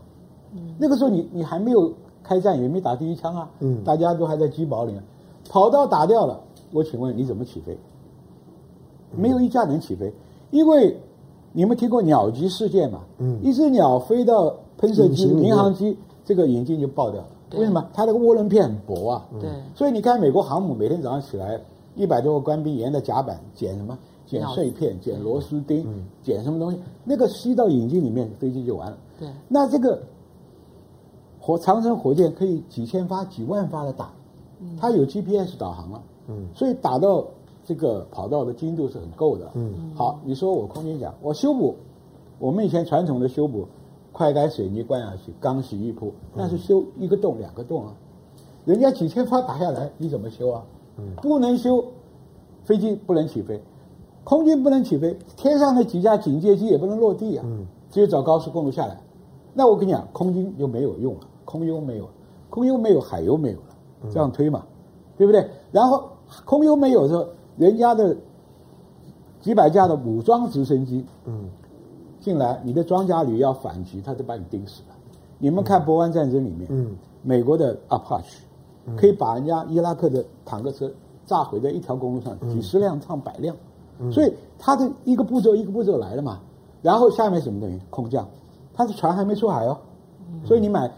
[0.53, 0.75] 嗯。
[0.79, 3.49] 那个时候你你还没有开战，也没打第一枪啊。
[3.59, 3.83] 嗯。
[3.83, 5.01] 大家都还在机堡里面，
[5.47, 6.41] 跑道打掉了，
[6.71, 7.77] 我请问你怎么起飞？
[9.15, 10.11] 没有一架能起飞，
[10.51, 10.97] 因为
[11.53, 13.01] 你们听过鸟击事件嘛？
[13.19, 13.39] 嗯。
[13.41, 17.27] 一只鸟飞到喷射机、民航机这个引进就爆掉了。
[17.57, 17.87] 为什么？
[17.93, 19.25] 它那个涡轮片很薄啊。
[19.39, 21.59] 对，所以你看美国航母每天早上起来，
[21.95, 23.97] 一百多个官兵沿着甲板捡什么？
[24.25, 25.87] 捡碎片、捡螺丝钉、
[26.21, 26.77] 捡什么东西？
[27.05, 28.97] 那个吸到引擎里面，飞机就完了。
[29.17, 30.03] 对，那这个
[31.39, 34.11] 火长城火箭可以几千发、几万发的打，
[34.77, 36.03] 它有 GPS 导航了。
[36.27, 37.25] 嗯，所以打到
[37.63, 39.49] 这个跑道的精度是很够的。
[39.55, 41.75] 嗯，好，你说我空军讲，我修补，
[42.39, 43.67] 我们以前传统的修补，
[44.11, 47.93] 快干水泥灌下去，钢洗一铺，那是修一个洞、两个洞啊。
[48.65, 50.63] 人家几千发打下来，你怎么修啊？
[50.97, 51.83] 嗯，不能修，
[52.63, 53.61] 飞机不能起飞。
[54.23, 57.45] 空军不能起飞，天上的几架警戒机也不能落地啊！
[57.47, 58.99] 嗯，只有找高速公路下来。
[59.53, 62.09] 那我跟你讲，空军就没有用了，空优没有，
[62.49, 64.65] 空优没有，海优没有了，这样推嘛，
[65.17, 65.49] 对不对？
[65.71, 66.09] 然后
[66.45, 68.15] 空优没有的时候，人家的
[69.41, 71.45] 几百架的武装直升机，嗯，
[72.19, 74.95] 进来，你的装甲旅要反击，他就把你盯死了。
[75.39, 78.39] 你们看波湾战争里面，嗯，美国的 Apache
[78.95, 80.91] 可以把人家伊拉克的坦克车
[81.25, 83.55] 炸毁在一条公路上，几十辆上百辆。
[84.11, 86.39] 所以他的一个步骤一个步骤来了嘛，
[86.83, 87.79] 然后下面什么东西？
[87.89, 88.27] 空降，
[88.71, 89.75] 他的船还没出海哦，
[90.45, 90.91] 所以你买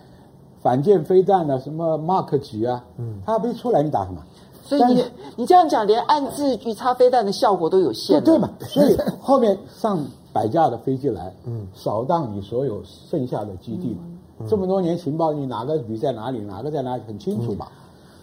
[0.62, 2.84] 反舰飞弹啊，什么 Mark 几啊，
[3.26, 4.22] 他还没出来，你打什么？
[4.70, 5.04] 所以你
[5.36, 8.50] 你这样讲，连暗自鱼叉飞弹的效果都有限，对嘛？
[8.68, 10.00] 所以后面上
[10.32, 14.48] 百架的飞机来，嗯，扫荡你所有剩下的基地嘛。
[14.48, 17.68] 这么多年情报，你哪个旅在哪里，哪个在哪里很清楚嘛。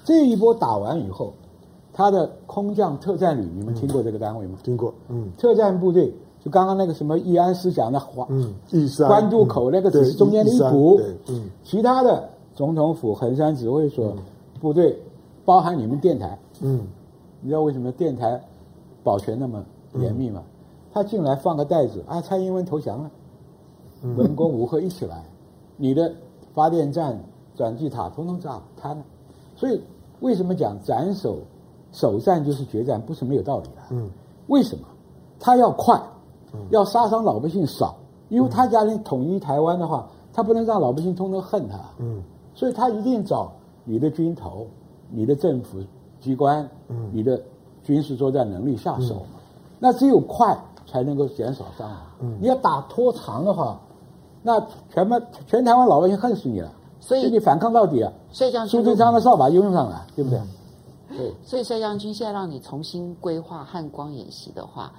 [0.05, 1.33] 这一波打完以后。
[1.99, 4.59] 他的空降特战旅，你们听过这个单位吗？
[4.63, 6.13] 听过，嗯，特战部队
[6.45, 14.15] 就刚刚那个什么易安斯讲的华，嗯，义山关渡口那个只是中间的一股，嗯，其他的总统府、横山指挥所
[14.61, 14.95] 部队，
[15.47, 16.87] 包含你们电台，嗯，
[17.41, 18.39] 你知道为什么电台
[19.03, 20.43] 保全那么严密吗？
[20.93, 23.11] 他进来放个袋子，啊，蔡英文投降了，
[24.17, 25.25] 文攻武吓一起来，
[25.77, 26.13] 你的
[26.53, 27.19] 发电站、
[27.55, 29.05] 转机塔统统炸瘫了，
[29.55, 29.81] 所以
[30.21, 31.39] 为什么讲斩首？
[31.93, 33.83] 首战就是决战，不是没有道理的。
[33.91, 34.11] 嗯，
[34.49, 34.87] 为什么？
[35.39, 35.99] 他要快，
[36.69, 37.95] 要杀伤老百姓少，
[38.29, 41.79] 因为他家里统一台湾的话，他不能让老百姓通通恨他。
[41.99, 42.23] 嗯，
[42.55, 43.51] 所以他一定找
[43.85, 44.67] 你的军头、
[45.11, 45.79] 你的政府
[46.21, 47.41] 机关、嗯，你的
[47.83, 49.23] 军事作战能力下手。
[49.31, 49.41] 嗯，
[49.79, 51.99] 那只有快才能够减少伤亡。
[52.21, 53.81] 嗯，你要打拖长的话，
[54.43, 54.61] 那
[55.47, 56.73] 全台湾老百姓恨死你了。
[56.99, 58.13] 所以你反抗到底啊！
[58.33, 60.41] 所以这样，苏贞昌的扫把用上了，对不对？
[61.17, 64.91] 对，所以帅将军现在让你重新规划汉光演习的话，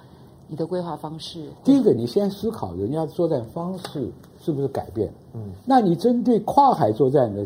[0.46, 5.12] 你的规划方式，第一个你先思考人家作战方式是不是改变？
[5.34, 7.44] 嗯，那你针对跨海作战的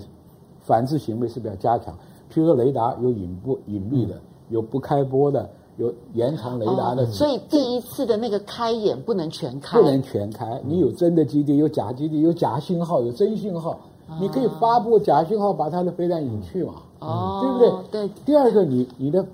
[0.60, 1.92] 反制行为是不是要加强？
[2.32, 4.14] 譬如说雷达有隐不隐蔽的，
[4.48, 7.02] 有不开播的，有延长雷达的。
[7.02, 10.60] 哦，所以第一次的那个开眼不能全开，不能全开。
[10.64, 13.78] 你有真的基地，有假基地，有假信号，有真信号，
[14.18, 16.74] 你可以发布假信号，把它的飞弹引去嘛。
[17.00, 17.58] 哦，对不
[17.90, 18.06] 对？
[18.06, 18.14] 对。
[18.24, 19.26] 第二个，你你的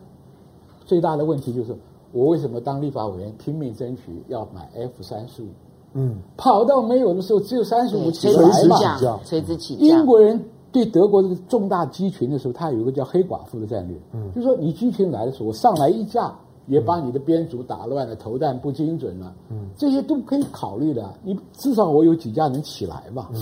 [0.84, 1.76] 最大的问题就是，
[2.12, 5.46] 我为什么当立法委员拼命争取要买 F 三十五？
[5.94, 9.20] 嗯，跑到没有的时候，只有三十五起来嘛。
[9.24, 9.86] 垂直起降。
[9.86, 10.38] 英国人
[10.73, 13.97] 对德国这个重大机群的时候，它有一个叫黑寡妇的战略。
[14.12, 16.35] 嗯，就是说你机群来的时候，我上来一架，
[16.66, 19.35] 也把你的编组打乱了，投弹不精准了。
[19.51, 21.12] 嗯，这些都可以考虑的。
[21.23, 23.29] 你至少我有几架能起来嘛。
[23.33, 23.41] 嗯。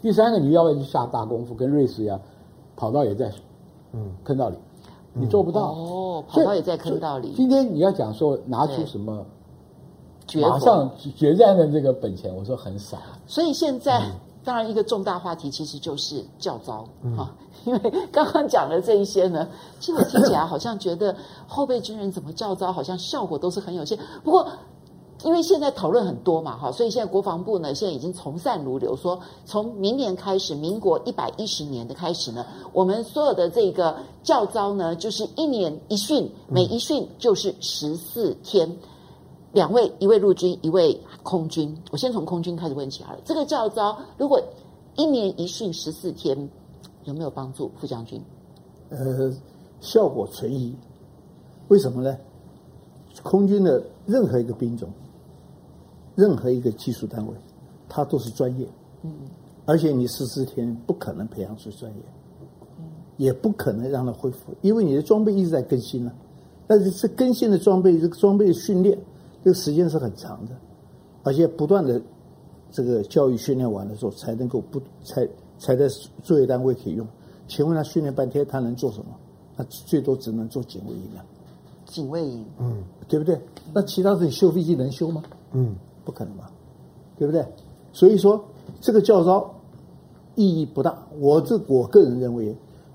[0.00, 2.20] 第三个，你要不要去下大功夫，跟瑞士一样，
[2.76, 3.30] 跑道也在。
[3.94, 4.56] 嗯，坑道里，
[5.12, 6.24] 你做不到哦。
[6.26, 7.34] 跑道也在坑道里。
[7.36, 9.22] 今天你要讲说拿出什么，
[10.40, 12.96] 马上决战的这个本钱，我说很少。
[13.26, 14.00] 所以现在，
[14.44, 16.84] 当然一个重大话题其实就是教招
[17.16, 17.34] 啊，
[17.64, 17.78] 因为
[18.10, 19.48] 刚刚讲的这一些呢，
[19.80, 21.14] 其实我听起来好像觉得
[21.46, 23.98] 后备军人怎么教招，好像效果都是很有限。
[24.24, 24.46] 不过。
[25.24, 38.76] 因为现在讨论很多嘛，哈，所以现在国防部呢，现在已经从善如流，说从明年开始，民国一百一十年的开始呢，我们所有的这个教招呢，就是一年一训，每一训就是十四天，
[39.52, 41.76] 两位，一位陆军，一位空军。
[41.90, 43.20] 我先从空军开始问起好了。
[43.24, 44.42] 这个教招如果
[44.96, 46.48] 一年一训十四天，
[47.04, 47.70] 有没有帮助？
[47.80, 48.22] 副将军？
[48.90, 49.32] 呃，
[49.80, 50.74] 效果存疑。
[51.68, 52.16] 为什么呢？
[53.22, 54.88] 空军的任何一个兵种。
[56.14, 57.32] 任何一个技术单位，
[57.88, 58.68] 它都是专业，
[59.02, 59.10] 嗯，
[59.64, 62.02] 而且你十四天不可能培养出专业，
[62.78, 62.84] 嗯，
[63.16, 66.12] 也不可能让他恢复，因为你的装备一直在更新呢。
[66.66, 68.98] 但是这更新的装备，这个装备的训练，
[69.42, 70.54] 这个时间是很长的，
[71.22, 72.00] 而且不断的
[72.70, 75.88] 这个教育训练完的时候，才能够不才才在
[76.22, 77.06] 作业单位可以用。
[77.48, 79.06] 请问他训练半天，他能做什么？
[79.56, 81.24] 他最多只能做警卫营了。
[81.84, 83.40] 警卫营，嗯，对不对？
[83.74, 85.22] 那其他的修飞机能修吗？
[85.52, 85.74] 嗯。
[86.04, 86.50] 不可能吧，
[87.16, 87.46] 对不对？
[87.92, 88.44] 所以说，
[88.80, 89.48] 这个教招
[90.34, 91.00] 意义不大。
[91.20, 92.52] 我这我个人认为，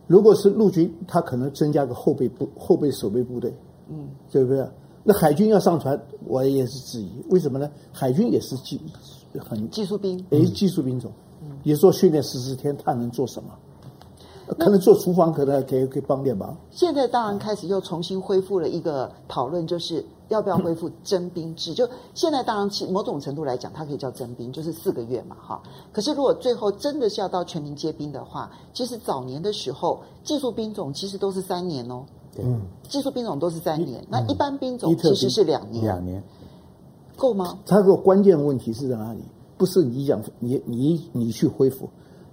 [0.08, 3.54] 如果是陆军，他可能增加个后备部后备守备部队，
[3.88, 4.68] 嗯，对不对？
[5.10, 7.72] 那海军要上船，我也是质疑，为什么呢？
[7.94, 8.78] 海军也是技
[9.40, 11.10] 很技术兵，也是技术兵种，
[11.42, 13.50] 嗯，也做训练十四天，他能做什么？
[14.60, 16.58] 可能做厨房，可能可以可以帮点忙。
[16.72, 21.74] 现在当然开始又重新恢复了一个讨论，就是要不要恢复征兵制。
[21.74, 25.64] 就现在当然其某种程度来讲，它可以叫征兵，就是四个月嘛，哈。
[25.94, 32.06] 可是如果最后真的是要到全民皆兵的话，其实早年的时候技术兵种其实都是三年哦。
[32.44, 35.84] 嗯，技术兵种都是三年，那一般兵种其实是两年。
[35.84, 36.22] 两年
[37.16, 37.58] 够吗？
[37.66, 39.22] 他说关键问题是在哪里？
[39.58, 41.90] 不是你讲你你你去恢复。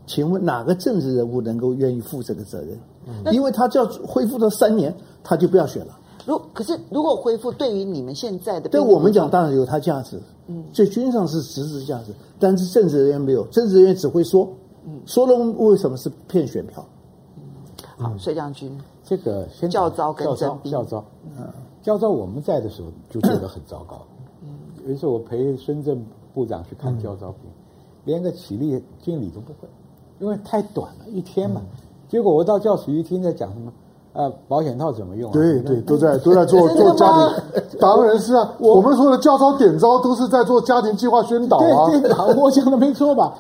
[0.06, 2.78] 请问哪个政治人物能够愿意负这个责任？
[3.06, 5.98] 嗯、因为他就要恢复到三年，他就不要选了。
[6.26, 10.20] 如可是如果恢复，对于你们现在的，对我们讲当然有它价值。
[10.46, 14.46] 嗯，在军上是实质价值，但是政治人员没有，政治人员只会说，
[14.86, 16.86] 嗯，说了为什么是骗选票？
[17.98, 21.04] 嗯，好，帅将军，这个先教招跟征兵，教招，
[21.38, 21.46] 嗯，
[21.82, 24.02] 教招我们在的时候就觉得很糟糕。
[24.42, 24.48] 嗯，
[24.86, 27.50] 有一次我陪孙政部长去看教招兵，
[28.04, 29.68] 连个起立敬礼都不会。
[30.20, 31.60] 因为太短了，一天嘛。
[32.08, 33.72] 结果我到教室一听，在讲什么？
[34.12, 35.32] 呃，保险套怎么用？
[35.32, 37.62] 对对，都在都在做 做家庭。
[37.80, 41.90] 当然是啊，我们说的教招点招都是在做家庭计划宣导啊。
[41.90, 43.34] 对，我讲的没错吧？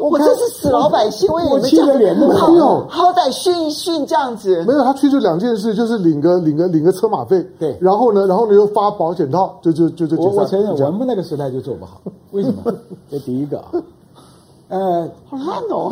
[0.00, 2.86] 我这是死老百姓，我我气得脸都没有。
[2.88, 4.64] 好歹训一训这样子。
[4.64, 7.46] 没有，他去就两件事，就是领个领个领个车马费。
[7.58, 10.16] 对，然后呢，然后呢又发保险套，就就就就。
[10.16, 12.00] 我我承认，我们那个时代就做不好。
[12.32, 12.74] 为什么？
[13.10, 13.72] 这第一个啊。
[14.68, 15.90] 呃，好烂哦！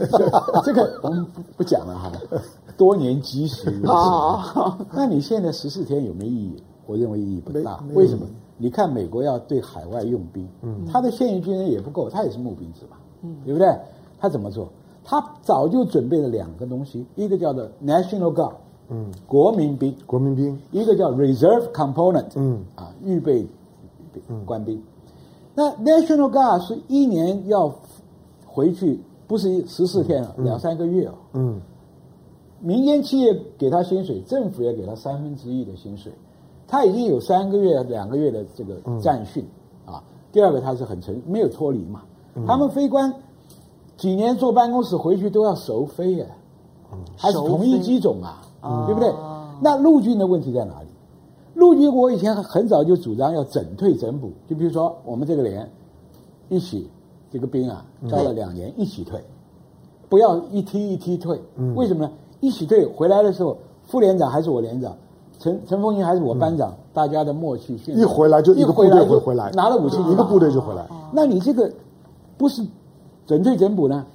[0.64, 2.12] 这个我们不不讲了哈。
[2.76, 6.62] 多年积习 好，那你现在十四天有没有意义？
[6.86, 7.82] 我认为意义不大。
[7.94, 8.26] 为什么？
[8.58, 13.68] 你看美国要对海外用兵，嗯，他的现役军人也不够，他也是募兵制嘛，嗯，对不对？
[14.20, 14.68] 他怎么做？
[15.04, 18.54] 他早就准备了两个东西，一个叫做 National Guard，
[18.88, 23.46] 嗯，国民兵，国民兵；一个叫 Reserve Component，嗯，啊，预备
[24.44, 24.82] 官兵。
[25.54, 27.74] 那 National Guard 是一年要。
[28.54, 31.14] 回去不是十四天了，两三个月啊。
[31.32, 31.58] 嗯，
[32.60, 36.12] 民间企业给他薪水，政府也给他三分之一的薪水，
[36.68, 39.42] 他已经有三个月、两个月的这个战训
[39.86, 40.04] 啊。
[40.30, 42.02] 第二个，他是很成，没有脱离嘛。
[42.46, 43.14] 他们飞官
[43.96, 46.28] 几年坐办公室回去都要熟飞啊，
[47.16, 48.42] 还是同一机种啊，
[48.86, 49.12] 对不对？
[49.60, 50.88] 那陆军的问题在哪里？
[51.54, 55.70] 陆军我以前很早就主张要整退整补，就比如说我们这个连
[56.48, 56.88] 一起。
[57.32, 59.18] 这个兵啊，招了两年一起退，
[60.10, 61.40] 不要一梯一梯退。
[61.74, 62.12] 为什么呢？
[62.40, 63.56] 一起退回来的时候，
[63.86, 64.94] 副连长还是我连长，
[65.38, 67.98] 陈陈凤英还是我班长，大家的默契训练。
[67.98, 70.86] 一回来就一个部队会回来，拿了武器一个部队就回来。
[71.10, 71.72] 那你这个
[72.36, 72.64] 不是
[73.26, 74.06] 整退整补呢？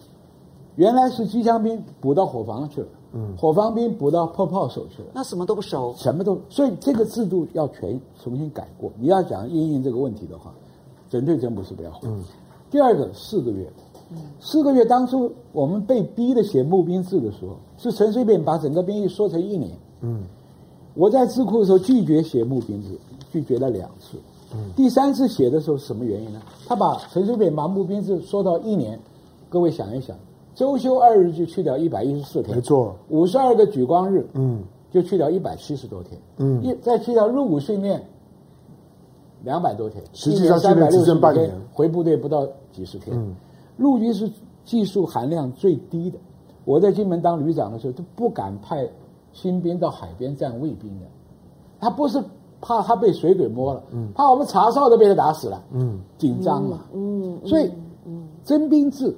[0.75, 6.39] 原来是机枪兵补到伙房去了，嗯，伙房兵补到砲炮手去了，那什么都不熟，什么都。
[6.49, 8.91] 所以这个制度要全重新改过。
[8.99, 10.53] 你要讲因应这个问题的话，
[11.09, 11.91] 整退整补是不要。
[12.03, 12.23] 嗯。
[12.69, 13.65] 第二个四个月，
[14.39, 19.71] 四个月当初我们被逼的写募兵制的时候，是陈水扁把整个兵役缩成一年。
[20.01, 20.23] 嗯，
[20.93, 22.89] 我在智库的时候拒绝写募兵制，
[23.31, 24.17] 拒绝了两次。
[24.53, 26.41] 嗯，第三次写的时候是什么原因呢？
[26.67, 28.99] 他把陈水扁把募兵制缩到一年，
[29.49, 30.15] 各位想一想，
[30.55, 38.03] 周休二日就去掉一百一十四天，没错，五十二个举光日，嗯，就去掉一百七十多天，嗯，一再去掉入伍训练。
[39.43, 43.15] 两百多天，实际上三百六十半年，回部队不到几十天。
[43.15, 43.35] 嗯，
[43.77, 44.29] 陆军是
[44.65, 46.17] 技术含量最低的。
[46.65, 48.89] 我在金门当旅长的时候，都不敢派
[49.31, 51.05] 新兵到海边站卫兵的。
[51.79, 52.21] 他不是
[52.61, 57.71] 怕他被水鬼摸了，嗯，怕我们查哨都被他打死了，嗯，紧张嘛，嗯，所以，
[58.05, 59.15] 嗯，征兵制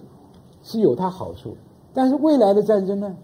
[0.64, 1.56] 是有它好处，
[1.94, 3.16] 但是未来的战争呢，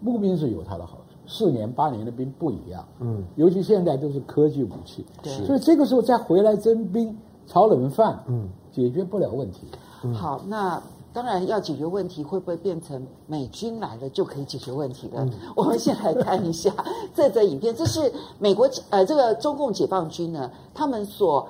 [0.00, 1.02] 募兵是有它的好处。
[1.24, 7.16] 四年八年的兵不一样，嗯，尤其现在都是科技武器，对，所以这个时候再回来征兵
[7.46, 9.66] 炒冷饭，嗯，解决不了问题。
[10.04, 10.82] 嗯、好，那
[11.12, 15.22] 当然要解决问题，会不会变成美军来了就可以解决问题了？
[15.24, 16.72] 嗯、 我们先来看一下
[17.14, 21.46] 这则影片，这是美国呃这个中共解放军呢，他们所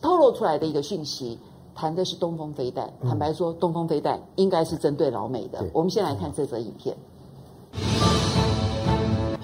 [0.00, 1.38] 透露出来的一个讯息，
[1.74, 2.92] 谈的是东风飞弹。
[3.02, 5.64] 坦白说，东风飞弹应该是针对老美的。
[5.72, 6.96] 我们先来看这则影片。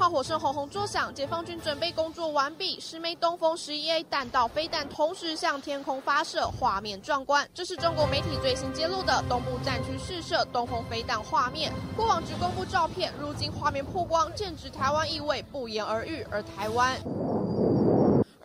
[0.08, 2.80] 火声轰轰作响，解放军准备工作完毕。
[2.80, 7.48] 十枚东风十一 A 弹道飞弹同时向天空发射，画面壮观。
[7.52, 11.72] 这是中国媒体最新揭露的东部战区试射东风飞弹画面。
[11.96, 16.26] 过往只公布照片，如今画面曝光，正值台湾意味不言而喻。
[16.30, 16.98] 而台湾。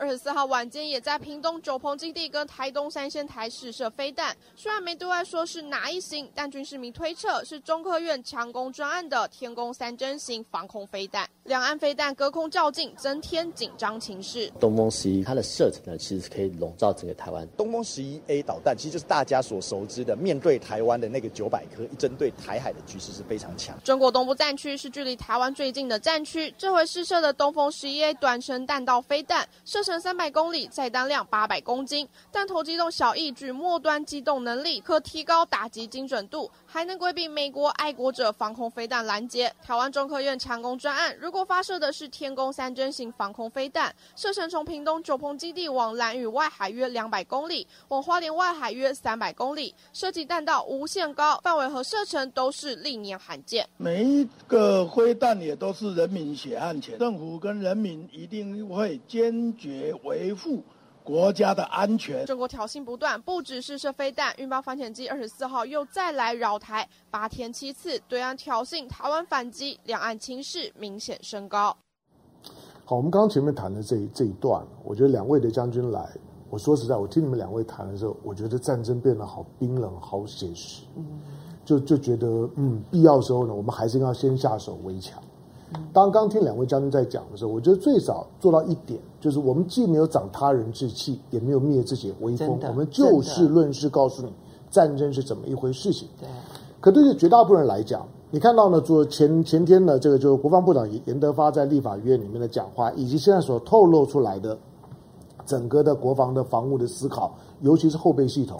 [0.03, 11.25] 二十四号晚间也在屏东九鹏基地跟台东三仙台试射飞弹，虽然没对外说是哪一型，但军事迷推测是中科院强攻专案的天宫三针型防空飞弹。
[11.45, 14.51] 两岸飞弹隔空较劲，增添紧张情势。
[14.59, 17.47] 东风十一它的射程呢，其实可以笼罩整个台湾。
[17.55, 23.73] 东风十一 A 导弹其实就是大家所熟知的，面对台湾的那个九百颗，针对台海的局势是非常强。
[23.85, 39.53] 中国东部战区是距离台湾最近的战区，这回试射的东风十一 A 短程弹道飞弹，射程三百公里，载弹量八百公斤，弹头机动小翼，具末端机动能力，可提高打击精准度，还能规避美国爱国者防空飞弹拦截。
[39.61, 53.69] 台湾中科院强攻专案，如果发射的是天弓三针型防空飞弹，射程从屏东九鹏基地往蓝屿外海约两百公里，往花莲外海约三百公里，射击弹道无限高，范围和射程都是历年罕见。
[53.77, 60.63] 每一个飞弹也都是人民血汗钱，政府跟人民一定会坚决维护。
[61.03, 71.75] 国家的安全，中国挑衅不断，不只是射飞弹，运八反潜机二十四号又再来扰台，八天七次对岸挑衅，台湾反击，两岸情势明显升高。
[72.85, 76.09] 好，我们刚刚前面谈的这一这一段，我觉得两位的将军来，
[76.49, 81.05] 我说实在，我听你们两位谈的时候，我觉得战争变得好冰冷，好写实，嗯，
[81.65, 85.21] 就就觉得，嗯，必要的时候呢，我们还是要先下手为强。
[85.91, 94.33] 当刚听两位将军在讲的时候，我觉得最少做到一点，就是我们既没有长他人志气，也没有灭自己威风，我们就事论事，告诉你
[94.69, 96.07] 战争是怎么一回事情。
[96.19, 96.27] 对。
[96.81, 104.57] 可对于绝大部分人来讲，你看到呢，做前前天呢，这个就是国防部长严德发在立法院里面的讲话，以及现在所透露出来的
[105.45, 108.59] 整个的国防的防务的思考，尤其是后备系统。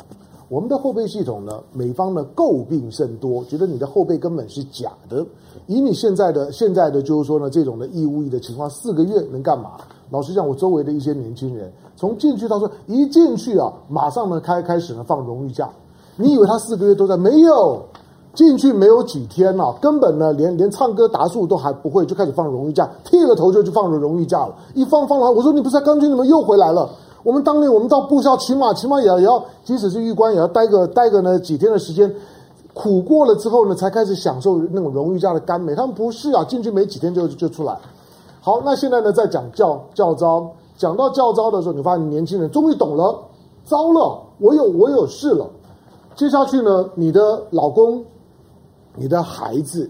[0.49, 5.25] 我们的后备系统呢，美方呢诟病甚多，觉得你的后备根本是假的。
[5.67, 9.71] 以你现在的现在的就是说呢，这种的义务役的情况，四个月能干嘛？
[10.09, 15.69] 老实讲，我周围的一些年轻人，从进去到说一进去啊，马上呢开开始呢放荣誉假。
[16.15, 17.17] 你以为他四个月都在？
[17.17, 17.81] 没有，
[18.35, 24.55] 进去没有几天啊，根本呢连连唱歌答数都还不会，就开始放荣誉假，剃了头就去放了荣誉假了。
[24.75, 26.89] 一放放完，我说你不是在刚军，怎么又回来了？
[27.23, 32.13] 我们当年，我们到部校，起码起码也要也要，即使是预官，也要待个待个呢几天的时间，
[32.73, 35.73] 苦过了之后呢，才开始享受那种荣誉家的甘美。
[35.73, 37.77] 他们不是啊，进去没几天就就出来。
[38.41, 43.17] 好，那现在呢，在讲教教招，讲到教招的时候，你发现年轻人终于懂了，
[43.63, 45.49] 糟了，我有我有事了。
[46.15, 48.03] 接下去呢，你的老公、
[48.97, 49.89] 你的孩子、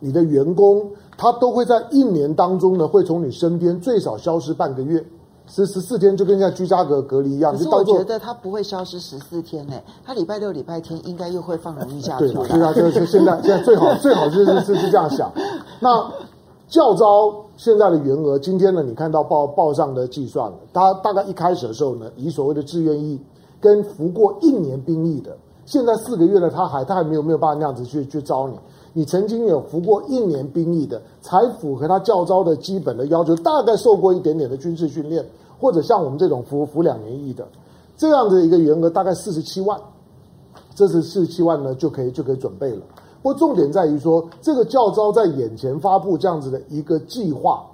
[0.00, 0.84] 你的员工，
[1.16, 5.06] 他都会在一年当中呢，会从你身边最少消失半个月。
[5.48, 9.74] 十十四天就跟像居家隔隔离一样，可是我觉得他不会消失十四天呢，
[10.04, 12.18] 他礼拜六、礼拜天应该又会放荣誉假。
[12.18, 15.30] 对对啊，就是现在现在最好最好就是是是这样想。
[15.80, 16.10] 那
[16.68, 23.20] 教招现在的员额，今天呢，你看到报报上的计算了，他大概一开始的时候呢，以所谓的志愿役
[23.60, 28.58] 跟服过一年兵役的，现在四个月了，他还他还没有没有办法那样子去去招你。
[28.96, 35.22] 你曾经有服过一年兵役的，才符合他教招的基本的要求，大概受过一点点的军事训练，
[35.60, 37.46] 或者像我们这种服服两年役的，
[37.94, 39.78] 这样的一个员额大概四十七万，
[40.74, 42.80] 这是四十七万呢就可以就可以准备了。
[43.20, 47.66] 不过重点在于说，这个教招在眼前发布这样子的一个计划，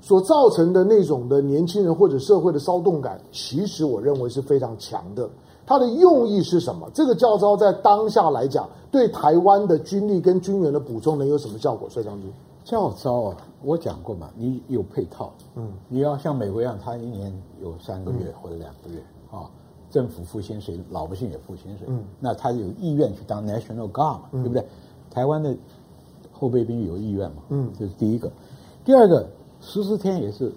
[0.00, 5.28] 所造成的那种的年轻人或者社会的骚动感，其实我认为是非常强的。
[5.66, 6.90] 它的用意是什么？
[6.92, 11.88] 这个教招在当下来讲，对台湾的军力跟军人的补充能有什么效果？
[11.88, 12.32] 帅将军，
[12.64, 17.32] 教招啊，我讲过嘛，你有配套，嗯，你要像美国一样，他一年
[17.62, 19.00] 有三个月或者两个月
[19.30, 19.48] 啊，
[19.90, 24.64] 政府付薪水，老百姓也付薪水，嗯，那他有意愿去当 National Guard 嘛，对不对？
[25.10, 25.54] 台湾的
[26.32, 28.30] 后备兵有意愿嘛，嗯，这是第一个。
[28.84, 29.28] 第二个，
[29.60, 30.52] 十四天也是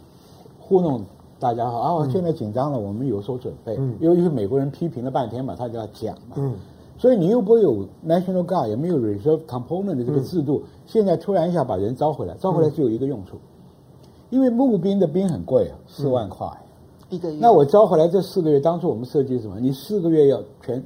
[0.60, 1.04] 糊弄。
[1.44, 2.08] 大家好啊！
[2.10, 3.76] 现在紧张了，我们有所准备。
[3.78, 6.38] 嗯，因为是美国人批评了半天嘛，他就要讲嘛。
[6.38, 6.56] 嗯，
[6.98, 17.38] 所以你又不会有 National Guard，也没有 Reserve Component 的这个制度，嗯、现在突然一下把人招回来，招回来只有一个用处，嗯、因为募兵的兵很贵啊，四万块、嗯、一个月。
[17.42, 19.60] 那我招回来这四个月，当初我们设计什么？
[19.60, 20.82] 你四个月要全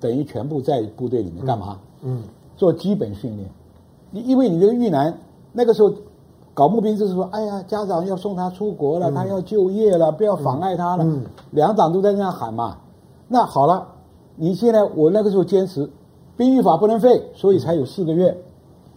[0.00, 1.78] 等于全部在部队里面干嘛？
[2.02, 2.24] 嗯，
[2.56, 3.48] 做基本训练。
[4.10, 5.16] 你因为你这个遇难
[5.52, 5.94] 那个时候。
[6.56, 11.04] 搞募兵就是说，哎呀，家长要送他出国了，嗯、他要就业了，不要妨碍他了。
[11.04, 12.78] 嗯、两党都在那样喊嘛。
[13.28, 13.86] 那好了，
[14.36, 15.86] 你现在我那个时候坚持，
[16.34, 18.42] 兵役法不能废，所以才有四个月，嗯、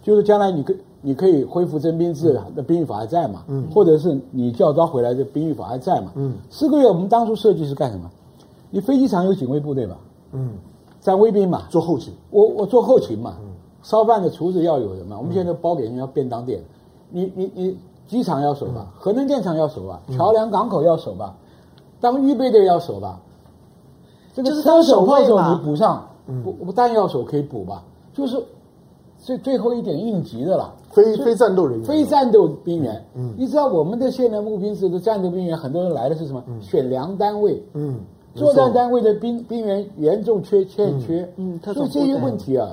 [0.02, 3.42] 就是将来你可你可以恢复征兵制了，那兵役法还在嘛？
[3.48, 6.12] 嗯，或者是你教招回来的兵役法还在嘛？
[6.14, 8.10] 嗯，四个月我们当初设计是干什么？
[8.70, 9.98] 你飞机场有警卫部队吧？
[10.32, 10.54] 嗯，
[11.02, 12.14] 站卫兵嘛，做后勤。
[12.30, 13.48] 我我做后勤嘛，嗯、
[13.82, 15.18] 烧饭的厨子要有人嘛。
[15.18, 16.58] 我们现在包给人家便当店。
[17.10, 21.36] 你你你，机场要守吧，核能电厂要守吧，桥梁港口要守吧，
[22.00, 23.20] 当预备队要守吧，
[24.34, 26.08] 这个车手炮手你补上，
[26.42, 28.42] 不不弹药手可以补吧，就是
[29.18, 30.74] 最最后一点应急的了。
[30.90, 33.00] 非非战斗人员，非战斗兵员。
[33.14, 36.42] 嗯，你知道我们的现在募兵制的战斗兵员，很多人来的是什么？
[36.60, 37.62] 选粮单位。
[37.74, 38.00] 嗯，
[38.34, 41.32] 作战单位的兵兵员严重缺欠缺。
[41.36, 42.70] 嗯，所以这些问题啊，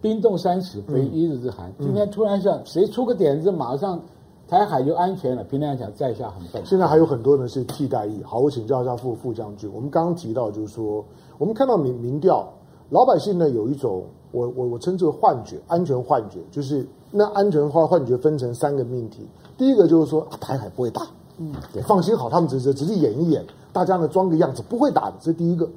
[0.00, 1.72] 冰冻三尺非一日之寒。
[1.78, 4.00] 今天突然想谁出个点子，马上
[4.48, 5.44] 台海就安全了。
[5.44, 6.64] 平常讲在下很笨。
[6.64, 8.22] 现在还有很多人是替代役。
[8.22, 9.70] 好，我请教一下副副将军。
[9.72, 11.04] 我们刚刚提到，就是说，
[11.38, 12.48] 我们看到民民调，
[12.90, 14.04] 老百姓呢有一种。
[14.32, 19.26] 我我我称之为幻觉，安全幻觉，就是那安全化幻觉分成三个命题。
[19.58, 21.02] 第一个就是说，啊，台海不会打，
[21.38, 25.68] 嗯，对，放心好，他们只是只是演一演，大家呢装个样子，不会打的，这是第一个。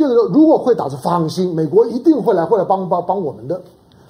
[0.00, 3.60] 第二个，如果会打，是放心，美国一定会来，会来帮帮帮我们的。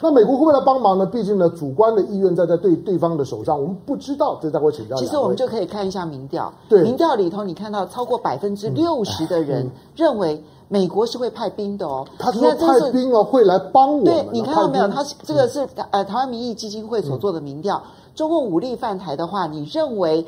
[0.00, 1.04] 那美国会不会来帮忙呢？
[1.04, 4.38] 毕竟呢，主观的意愿在在对对方的手上，我们不知道。
[4.40, 4.94] 这待会请教。
[4.94, 10.40] 其实我们就可以看一下民调，对，民调里头你看到超过百分之六十的人认为。
[10.72, 14.04] 美国是会派兵的哦，他说派兵哦会来帮我。
[14.04, 14.86] 对，你看到没有？
[14.86, 17.82] 他这个是呃台湾民意基金会所做的民调，
[18.14, 20.24] 中共武力犯台的话，你认为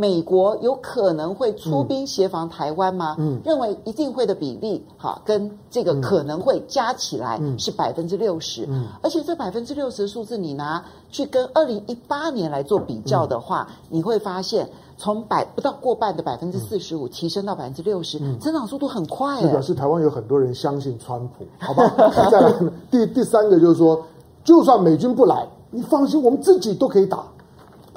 [0.00, 3.16] 美国有可能会出兵协防台湾吗？
[3.18, 8.64] 嗯，认为一定会的比例，哈，跟这个可能会加起来是百分之六十。
[8.70, 14.66] 嗯，而且这百分之六十的数字，你拿去跟二零一八年来做比较的话，你会发现。
[15.02, 19.40] 从百不到过半的百分之四十五提升到百分之六十，增长速度很快。
[19.40, 21.90] 这表示台湾有很多人相信川普， 好吧？
[22.30, 22.52] 再来，
[22.90, 23.98] 第第三个就是说，
[24.44, 27.24] 就算美军不来，你放心，我们自己都可以打。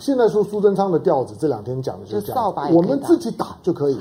[0.03, 3.97] 现在说苏贞昌的调子，这两天讲的就是这样，我们自己打就可以。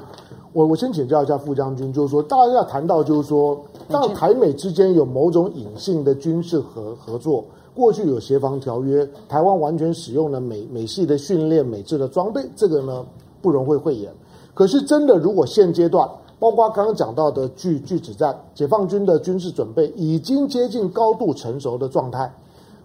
[0.52, 3.56] 我我先请教一下傅将军，就是说，大家要谈到就是说，
[3.88, 7.44] 当台美之间有某种隐性的军事合合作。
[7.72, 13.06] 过去有协防条约，台湾完全使用了美美系的训练、美制的装备，这个呢
[13.40, 14.12] 不容会讳言。
[14.54, 22.34] 可是真的，如果现阶段，包括刚刚讲到的拒拒止战，解放军的军事准备已经接近高度成熟的状态，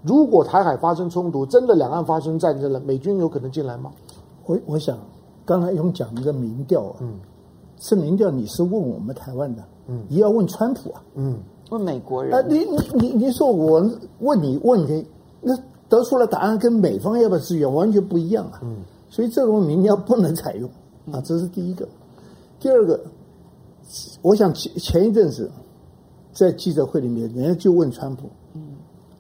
[0.07, 3.91] 如果台海发生冲突，真的两岸发生战争了，美军有可能进来吗？
[4.45, 4.97] 我我想，
[5.45, 7.15] 刚才用讲一个民调啊，嗯，
[7.79, 11.37] 是民调，你是问我们台湾的，嗯，你要问川普啊，嗯。
[11.69, 12.33] 问美国人？
[12.33, 13.85] 啊，你你你你说我
[14.19, 15.05] 问你问题，
[15.41, 15.53] 那
[15.89, 18.61] 得出来答案跟美方要不要支援完全不一样啊。
[18.63, 18.77] 嗯，
[19.09, 20.69] 所以这种民调不能采用
[21.11, 21.85] 啊，这是第一个。
[22.57, 22.97] 第二个，
[24.21, 25.51] 我想前前一阵子
[26.31, 28.46] 在记者会里面，人家就问川普，嗯，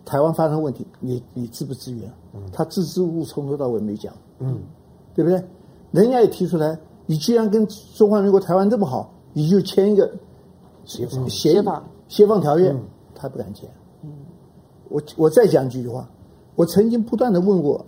[0.07, 2.09] 台湾发生问题，你你支不支援？
[2.33, 4.57] 嗯，他支支吾吾，从头到尾没讲，嗯，
[5.13, 5.43] 对不对？
[5.91, 10.09] 人家也提出来，你既然跟中华民国台湾这么好，你就签一个
[10.85, 11.83] 协协法。
[12.07, 12.73] 协防条约，
[13.13, 13.69] 他不敢签。
[14.01, 14.09] 嗯，
[14.87, 16.09] 我我再讲几句话。
[16.55, 17.85] 我曾经不断的问过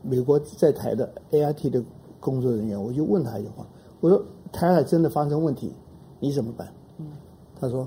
[0.00, 1.82] 美国在台的 AIT 的
[2.18, 3.66] 工作人员，我就问他一句话：
[4.00, 5.70] 我说台海真的发生问题，
[6.18, 6.66] 你怎么办？
[6.96, 7.08] 嗯，
[7.60, 7.86] 他说：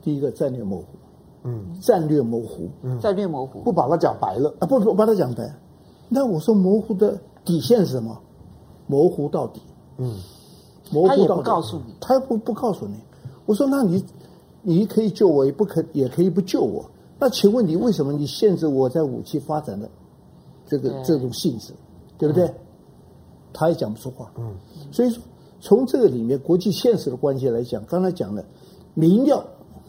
[0.00, 0.84] 第一个战略模糊。
[1.44, 2.68] 嗯，战略模糊。
[2.82, 4.66] 嗯，战略模糊，不把它讲白了啊！
[4.66, 5.54] 不不把它讲白。
[6.08, 8.18] 那我说模糊的底线是什么？
[8.88, 9.62] 模糊到底。
[9.98, 10.16] 嗯，
[10.90, 11.16] 模糊到底。
[11.16, 12.94] 他也不告诉你，他不不告诉你。
[13.46, 14.04] 我说那你。
[14.66, 16.82] 你可以救我，也不可也可以不救我。
[17.18, 19.86] 那请问你为什么你限制我在武器发展的
[20.66, 21.74] 这个这种性质，
[22.16, 22.46] 对不对？
[22.46, 22.54] 嗯、
[23.52, 24.32] 他也讲不出话。
[24.38, 24.54] 嗯，
[24.90, 25.22] 所以说
[25.60, 28.42] 从这个里面国际现实的关系来讲，刚才讲的
[28.94, 29.44] 民调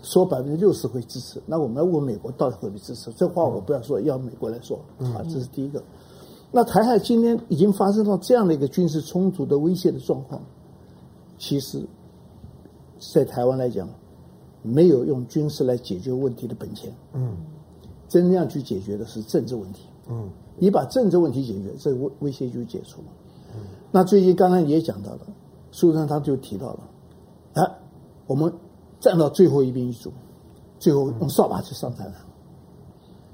[0.06, 3.12] 说百分之六十会支持，那我们要问美国到底会不会支持？
[3.14, 5.84] 这话我不要说，要美国来说啊，这是第一个。
[6.52, 10.42] 那台海今天已经发生到这样的一个军事冲突的威胁的状况，
[11.38, 11.86] 其实，
[13.14, 13.90] 在台湾来讲。
[14.68, 17.38] 没有用军事来解决问题的本钱，嗯，
[18.10, 20.28] 真正要去解决的是政治问题，嗯，
[20.58, 23.08] 你把政治问题解决，这个威威胁就解除了。
[23.54, 25.20] 嗯，那最近刚才你也讲到了，
[25.72, 26.80] 书上他就提到了，
[27.54, 27.78] 啊，
[28.26, 28.52] 我们
[29.06, 30.12] 站到最后一边一卒，
[30.80, 32.22] 最后用扫把去上战场。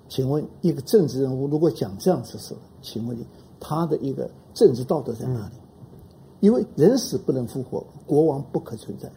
[0.10, 3.26] 请问一个政治人物如果讲这样子事，请问你
[3.58, 5.54] 他的一个政治道德在哪里？
[6.42, 9.10] 因为人死不能复活，国王不可存在。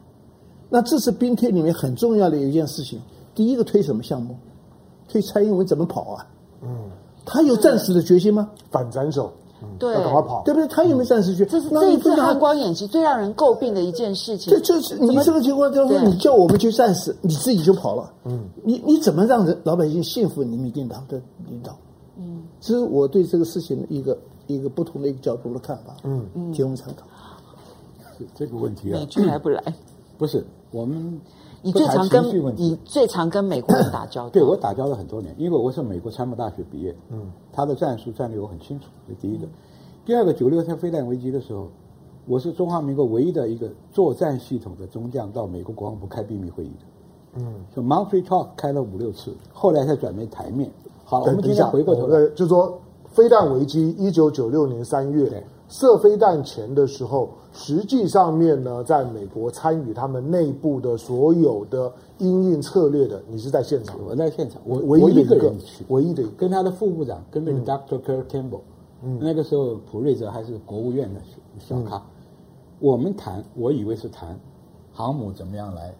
[0.70, 3.00] 那这是兵推里面很重要的一件事情。
[3.34, 4.36] 第一个推什么项目？
[5.08, 6.26] 推蔡英文怎么跑啊？
[6.62, 6.88] 嗯，
[7.24, 8.48] 他有战死的决心吗？
[8.70, 9.32] 反斩首，
[9.78, 10.66] 对，要赶快跑，对不对？
[10.68, 11.44] 他有没有战时去？
[11.46, 14.52] 这是这一次汉光演习最让人诟病的一件事情。
[14.52, 18.12] 这就是你这个情况，就是说你叫我们去战时，你自己就跑了。
[18.24, 21.76] 嗯，你你怎么让人老百姓信服你民进党的领导？
[22.16, 25.96] 嗯，这是我对这个事情的一个一个不同的一个角度的看法。
[26.04, 27.06] 嗯嗯，提供参考。
[28.16, 29.00] 是这个问题啊？
[29.00, 29.62] 美军来不来？
[30.16, 30.44] 不是。
[30.70, 31.20] 我们
[31.64, 34.28] 你最常跟你最常跟美国人打交道？
[34.36, 36.94] 对，我打交道很多年，因为我是美国参谋大学毕业。
[37.08, 39.46] 嗯，他的战术战略我很清楚，这第一个。
[40.04, 41.68] 第二个，九六三飞弹危机的时候，
[42.26, 47.40] 我是中华民国唯一的一个作战系统的中将到美国国防部开秘密会议的。
[47.40, 50.70] 嗯，就 Monthly Talk 开了五六次，后来才转为台面。
[51.06, 63.98] 好，我们今天回过头来，就是说飞弹危机，一九九六年三月射飞弹前的时候，实际上面呢，在美国参与他们内部的所有的应应策略的，你是在现场？
[64.06, 68.00] 我在现场，我唯一的一个，一个人去，唯一的跟他的副部长，跟那个 Dr.
[68.00, 68.60] Kurt Campbell，
[69.02, 71.20] 嗯，那个时候普瑞泽还是国务院的
[71.58, 72.02] 小咖，嗯、
[72.80, 74.38] 我们谈，我以为是谈
[74.92, 75.94] 航母怎么样来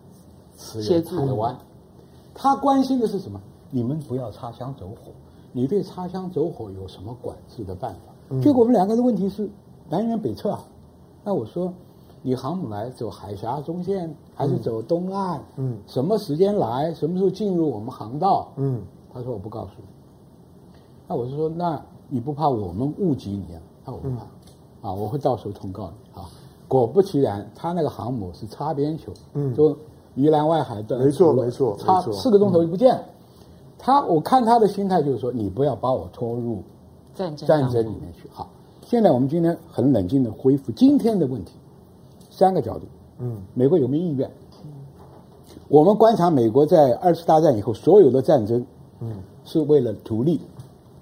[0.56, 1.56] 支援台湾。
[2.34, 3.40] 他关心的是什么？
[3.70, 5.10] 你们不要擦枪走火。
[5.52, 8.13] 你对擦枪走火有什么管制的办法？
[8.34, 9.48] 嗯、结果我们两个的问题是
[9.88, 10.64] 南辕北辙啊。
[11.22, 11.72] 那我说，
[12.22, 15.40] 你航母来走海峡中线还是走东岸？
[15.56, 16.92] 嗯，什么时间来？
[16.94, 18.48] 什么时候进入我们航道？
[18.56, 18.82] 嗯，
[19.12, 19.84] 他说我不告诉你。
[21.06, 23.62] 那我就说，那你不怕我们误击你啊？
[23.84, 26.28] 那我不怕，嗯、啊，我会到时候通告你啊。
[26.66, 29.76] 果不其然，他那个航母是擦边球，嗯，就。
[30.16, 33.02] 宜兰外海的，没错没错，差四个钟头就不见了。
[33.76, 36.62] 他，我看他的心态就是说，你不要把我拖入
[37.14, 38.28] 战争战争里面去。
[38.32, 38.48] 好，
[38.82, 41.52] 现在我们今天很冷静的恢复今天的问题，
[42.30, 42.86] 三个角度。
[43.18, 44.28] 嗯，美国有没有意愿？
[44.64, 44.70] 嗯
[45.68, 48.64] 我们观察美国在二次大战以后所有的战争，
[49.00, 50.40] 嗯，是为了图利，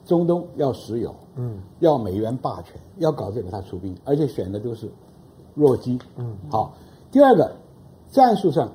[0.07, 4.89] 中东要石油，嗯，要美元霸权，要搞这个他出兵，而且选的都是
[5.55, 5.99] 弱鸡。
[6.17, 6.75] 嗯，好，
[7.11, 7.53] 第二个
[8.11, 8.71] 战术上。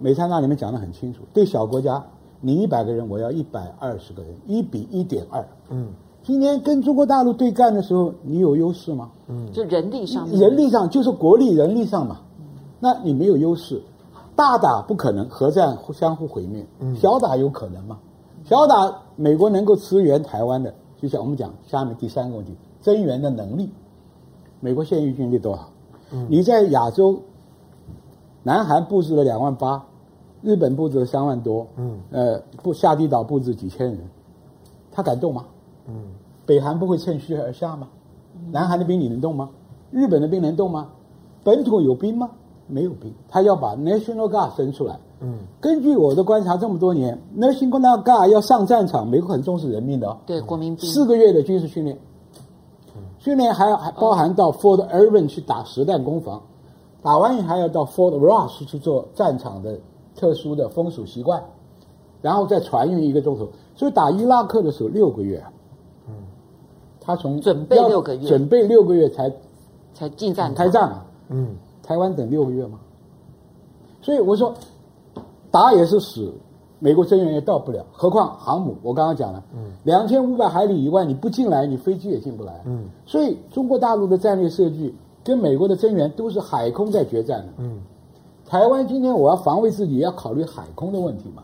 [0.00, 2.04] 美参那里面讲得很清楚，对小国家，
[2.40, 5.46] 你一百个人，我要一百二十个人，一比一点二。
[5.70, 5.88] 嗯，
[6.24, 9.10] 今天跟中国大陆对干的时候，你有优势吗？
[9.28, 12.20] 嗯，就人力上，人力上就是国力人力上嘛。
[12.38, 12.44] 嗯，
[12.80, 13.80] 那你没有优势，
[14.34, 16.66] 大打不可能，核战相互毁灭。
[16.80, 17.98] 嗯，小打有可能吗？
[18.44, 23.68] 小打，美国能够支援台湾的，就像我们讲下面第三个问题，增援的能力，
[24.60, 25.68] 美国现役军力多少？
[26.10, 27.20] 嗯，你在亚洲。
[28.46, 29.82] 南韩布置了两万八，
[30.42, 33.98] 日本布置了三万多，嗯，呃，不，下地岛布置几千人，
[34.92, 35.46] 他敢动吗？
[35.86, 35.94] 嗯，
[36.46, 37.88] 北韩不会趁虚而下吗？
[38.50, 39.50] 南韩的兵你能动吗？
[39.90, 40.88] 日本的兵能动吗？
[41.42, 42.30] 本土有兵吗？
[42.66, 44.98] 没有兵，他要把 National Guard 生出来。
[45.20, 50.16] 嗯，根据我的观察，这么多年，National Guard 要上战场，美国很重视人命的哦。
[50.26, 51.98] 对，国民兵四个月的军事训练，
[53.18, 56.40] 训练还还包含到 Fort Irwin 去打实弹攻防。
[57.02, 59.78] 打完以后还要到 Fort Ross 去做战场的
[60.16, 61.44] 特殊的风俗习惯，
[62.22, 63.46] 然后再传运一个钟头。
[63.76, 65.52] 所以打伊拉克的时候六个月，嗯，
[67.04, 69.30] 他从准备六个月，准备六个月才
[69.92, 72.78] 才进战开战嘛，嗯，台湾等六个月吗？
[74.00, 74.54] 所以我说
[75.50, 76.32] 打也是死，
[76.78, 84.94] 美国增援也到不了，何况航母，我刚刚讲了，嗯，两千五百海里以外你不进来，你飞机也进不来，嗯，所以中国大陆的战略设计。
[85.26, 87.52] 跟美国的增援都是海空在决战的。
[87.56, 87.80] 嗯，
[88.44, 91.42] 台湾今天我要防卫自己，也要考虑海空的问题嘛。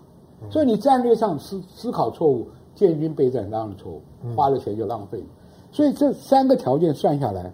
[0.51, 4.03] 所以你战略上思思考错误，建军备战当然错误，
[4.37, 5.25] 花了钱就浪费。
[5.73, 7.53] 所以这三个条件算下来，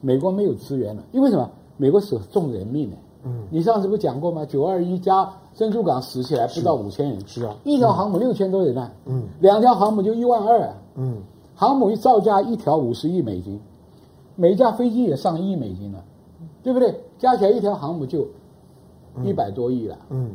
[0.00, 1.02] 美国没有资源了。
[1.12, 1.50] 因为什么？
[1.76, 2.96] 美国死重人命呢。
[3.24, 4.44] 嗯，你上次不讲过吗？
[4.44, 8.90] 九二一加珍珠港死起来不到五千人，是啊，一条航母六千多人呢。
[9.06, 10.74] 嗯，两条航母就一万二。
[10.96, 11.18] 嗯，
[11.54, 13.60] 航母一造价一条五十亿美金。
[14.34, 16.02] 每架飞机也上亿美金了，
[16.62, 16.94] 对不对？
[17.18, 18.26] 加起来一条航母就
[19.24, 19.96] 一百多亿了。
[20.10, 20.30] 嗯，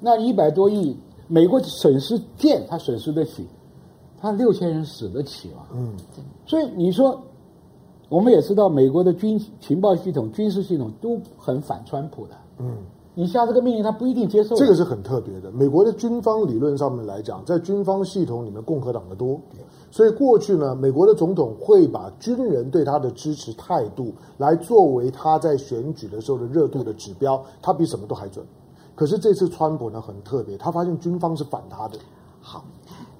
[0.00, 0.96] 那一百多亿，
[1.28, 3.46] 美国损失舰，他损失得起，
[4.22, 5.66] 他六千人死得起吗？
[5.74, 5.94] 嗯，
[6.46, 7.20] 所以你说，
[8.08, 12.34] 我们也知道，美国的军情报系统、军事系统都很反川普的。
[12.58, 12.76] 嗯。
[13.14, 14.56] 你下这个命令，他不一定接受。
[14.56, 15.50] 这个是很特别的。
[15.52, 19.38] 美国的军方理论上面来讲，在军方系统里面，共和党的多，
[19.90, 28.42] 所以过去呢，美国的总统会把军人对他的支持态度来作为他在选举的时候的热度的指标，他比什么都还准。
[28.94, 31.98] 可是这次川普呢，很特别，他发现军方是反他的。
[32.40, 32.64] 好，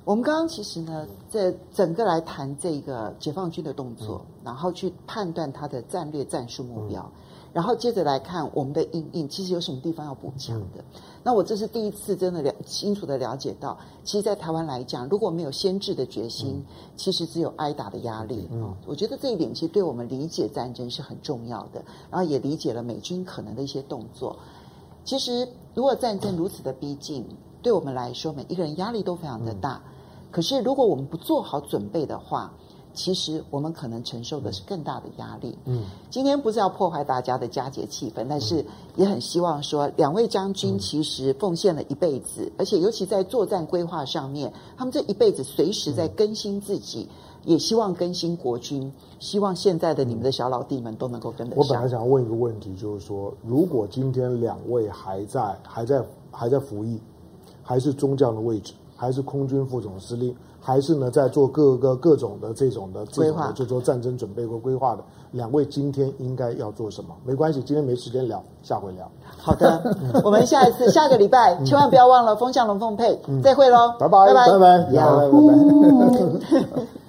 [0.05, 7.03] 我们刚刚其实呢，在整个来谈这个解放军的动作，嗯、然后去判断他的战略战术目标。
[7.03, 7.19] 嗯
[7.53, 10.79] 然后接着来看我们的应应，其实有什么地方要补强的？
[10.79, 16.65] 嗯、那我这是第一次真的了清楚的了解到，其实，在台湾来讲，如果没有先制的决心，嗯、
[16.97, 18.49] 其实只有挨打的压力。
[18.51, 24.35] 嗯，我觉得这一点其实对我们理解战争是很重要的，然后也理解了美军可能的一些动作。
[25.05, 27.23] 其实，如果战争如此的逼近，
[27.61, 29.79] 对我们来说，每一个人压力都非常的大。
[30.33, 32.53] 嗯、可是，如果我们不做好准备的话，
[32.95, 35.57] 其实我们可能承受的是更大的压力。
[35.67, 38.65] 嗯，今天不是要破坏大家的佳节气氛，但是
[38.97, 47.09] 也很希望说，两位将军其实奉献了一辈子，而且尤其在作战规划上面，他们这一辈子随时在更新自己，
[47.45, 51.65] 也希望更新国军，希望现在的你们的小老弟们都能够跟得上。
[51.65, 57.01] 我本来想要问一个问题，就是说，如果今天两位还在还在还在服役，
[57.63, 60.33] 还是中将的位置，还是空军副总司令？
[60.61, 67.13] 还是呢，在做各个各种的这种的这种的，就做战争准备和规划的两位，今天应该要做什么？
[67.25, 69.11] 没关系，今天没时间聊，下回聊。
[69.37, 69.83] 好的，
[70.23, 75.31] 我们下一次下个礼拜千万不要忘了风向龙凤配，再会喽，拜拜拜拜拜拜拜
[76.71, 76.87] 拜。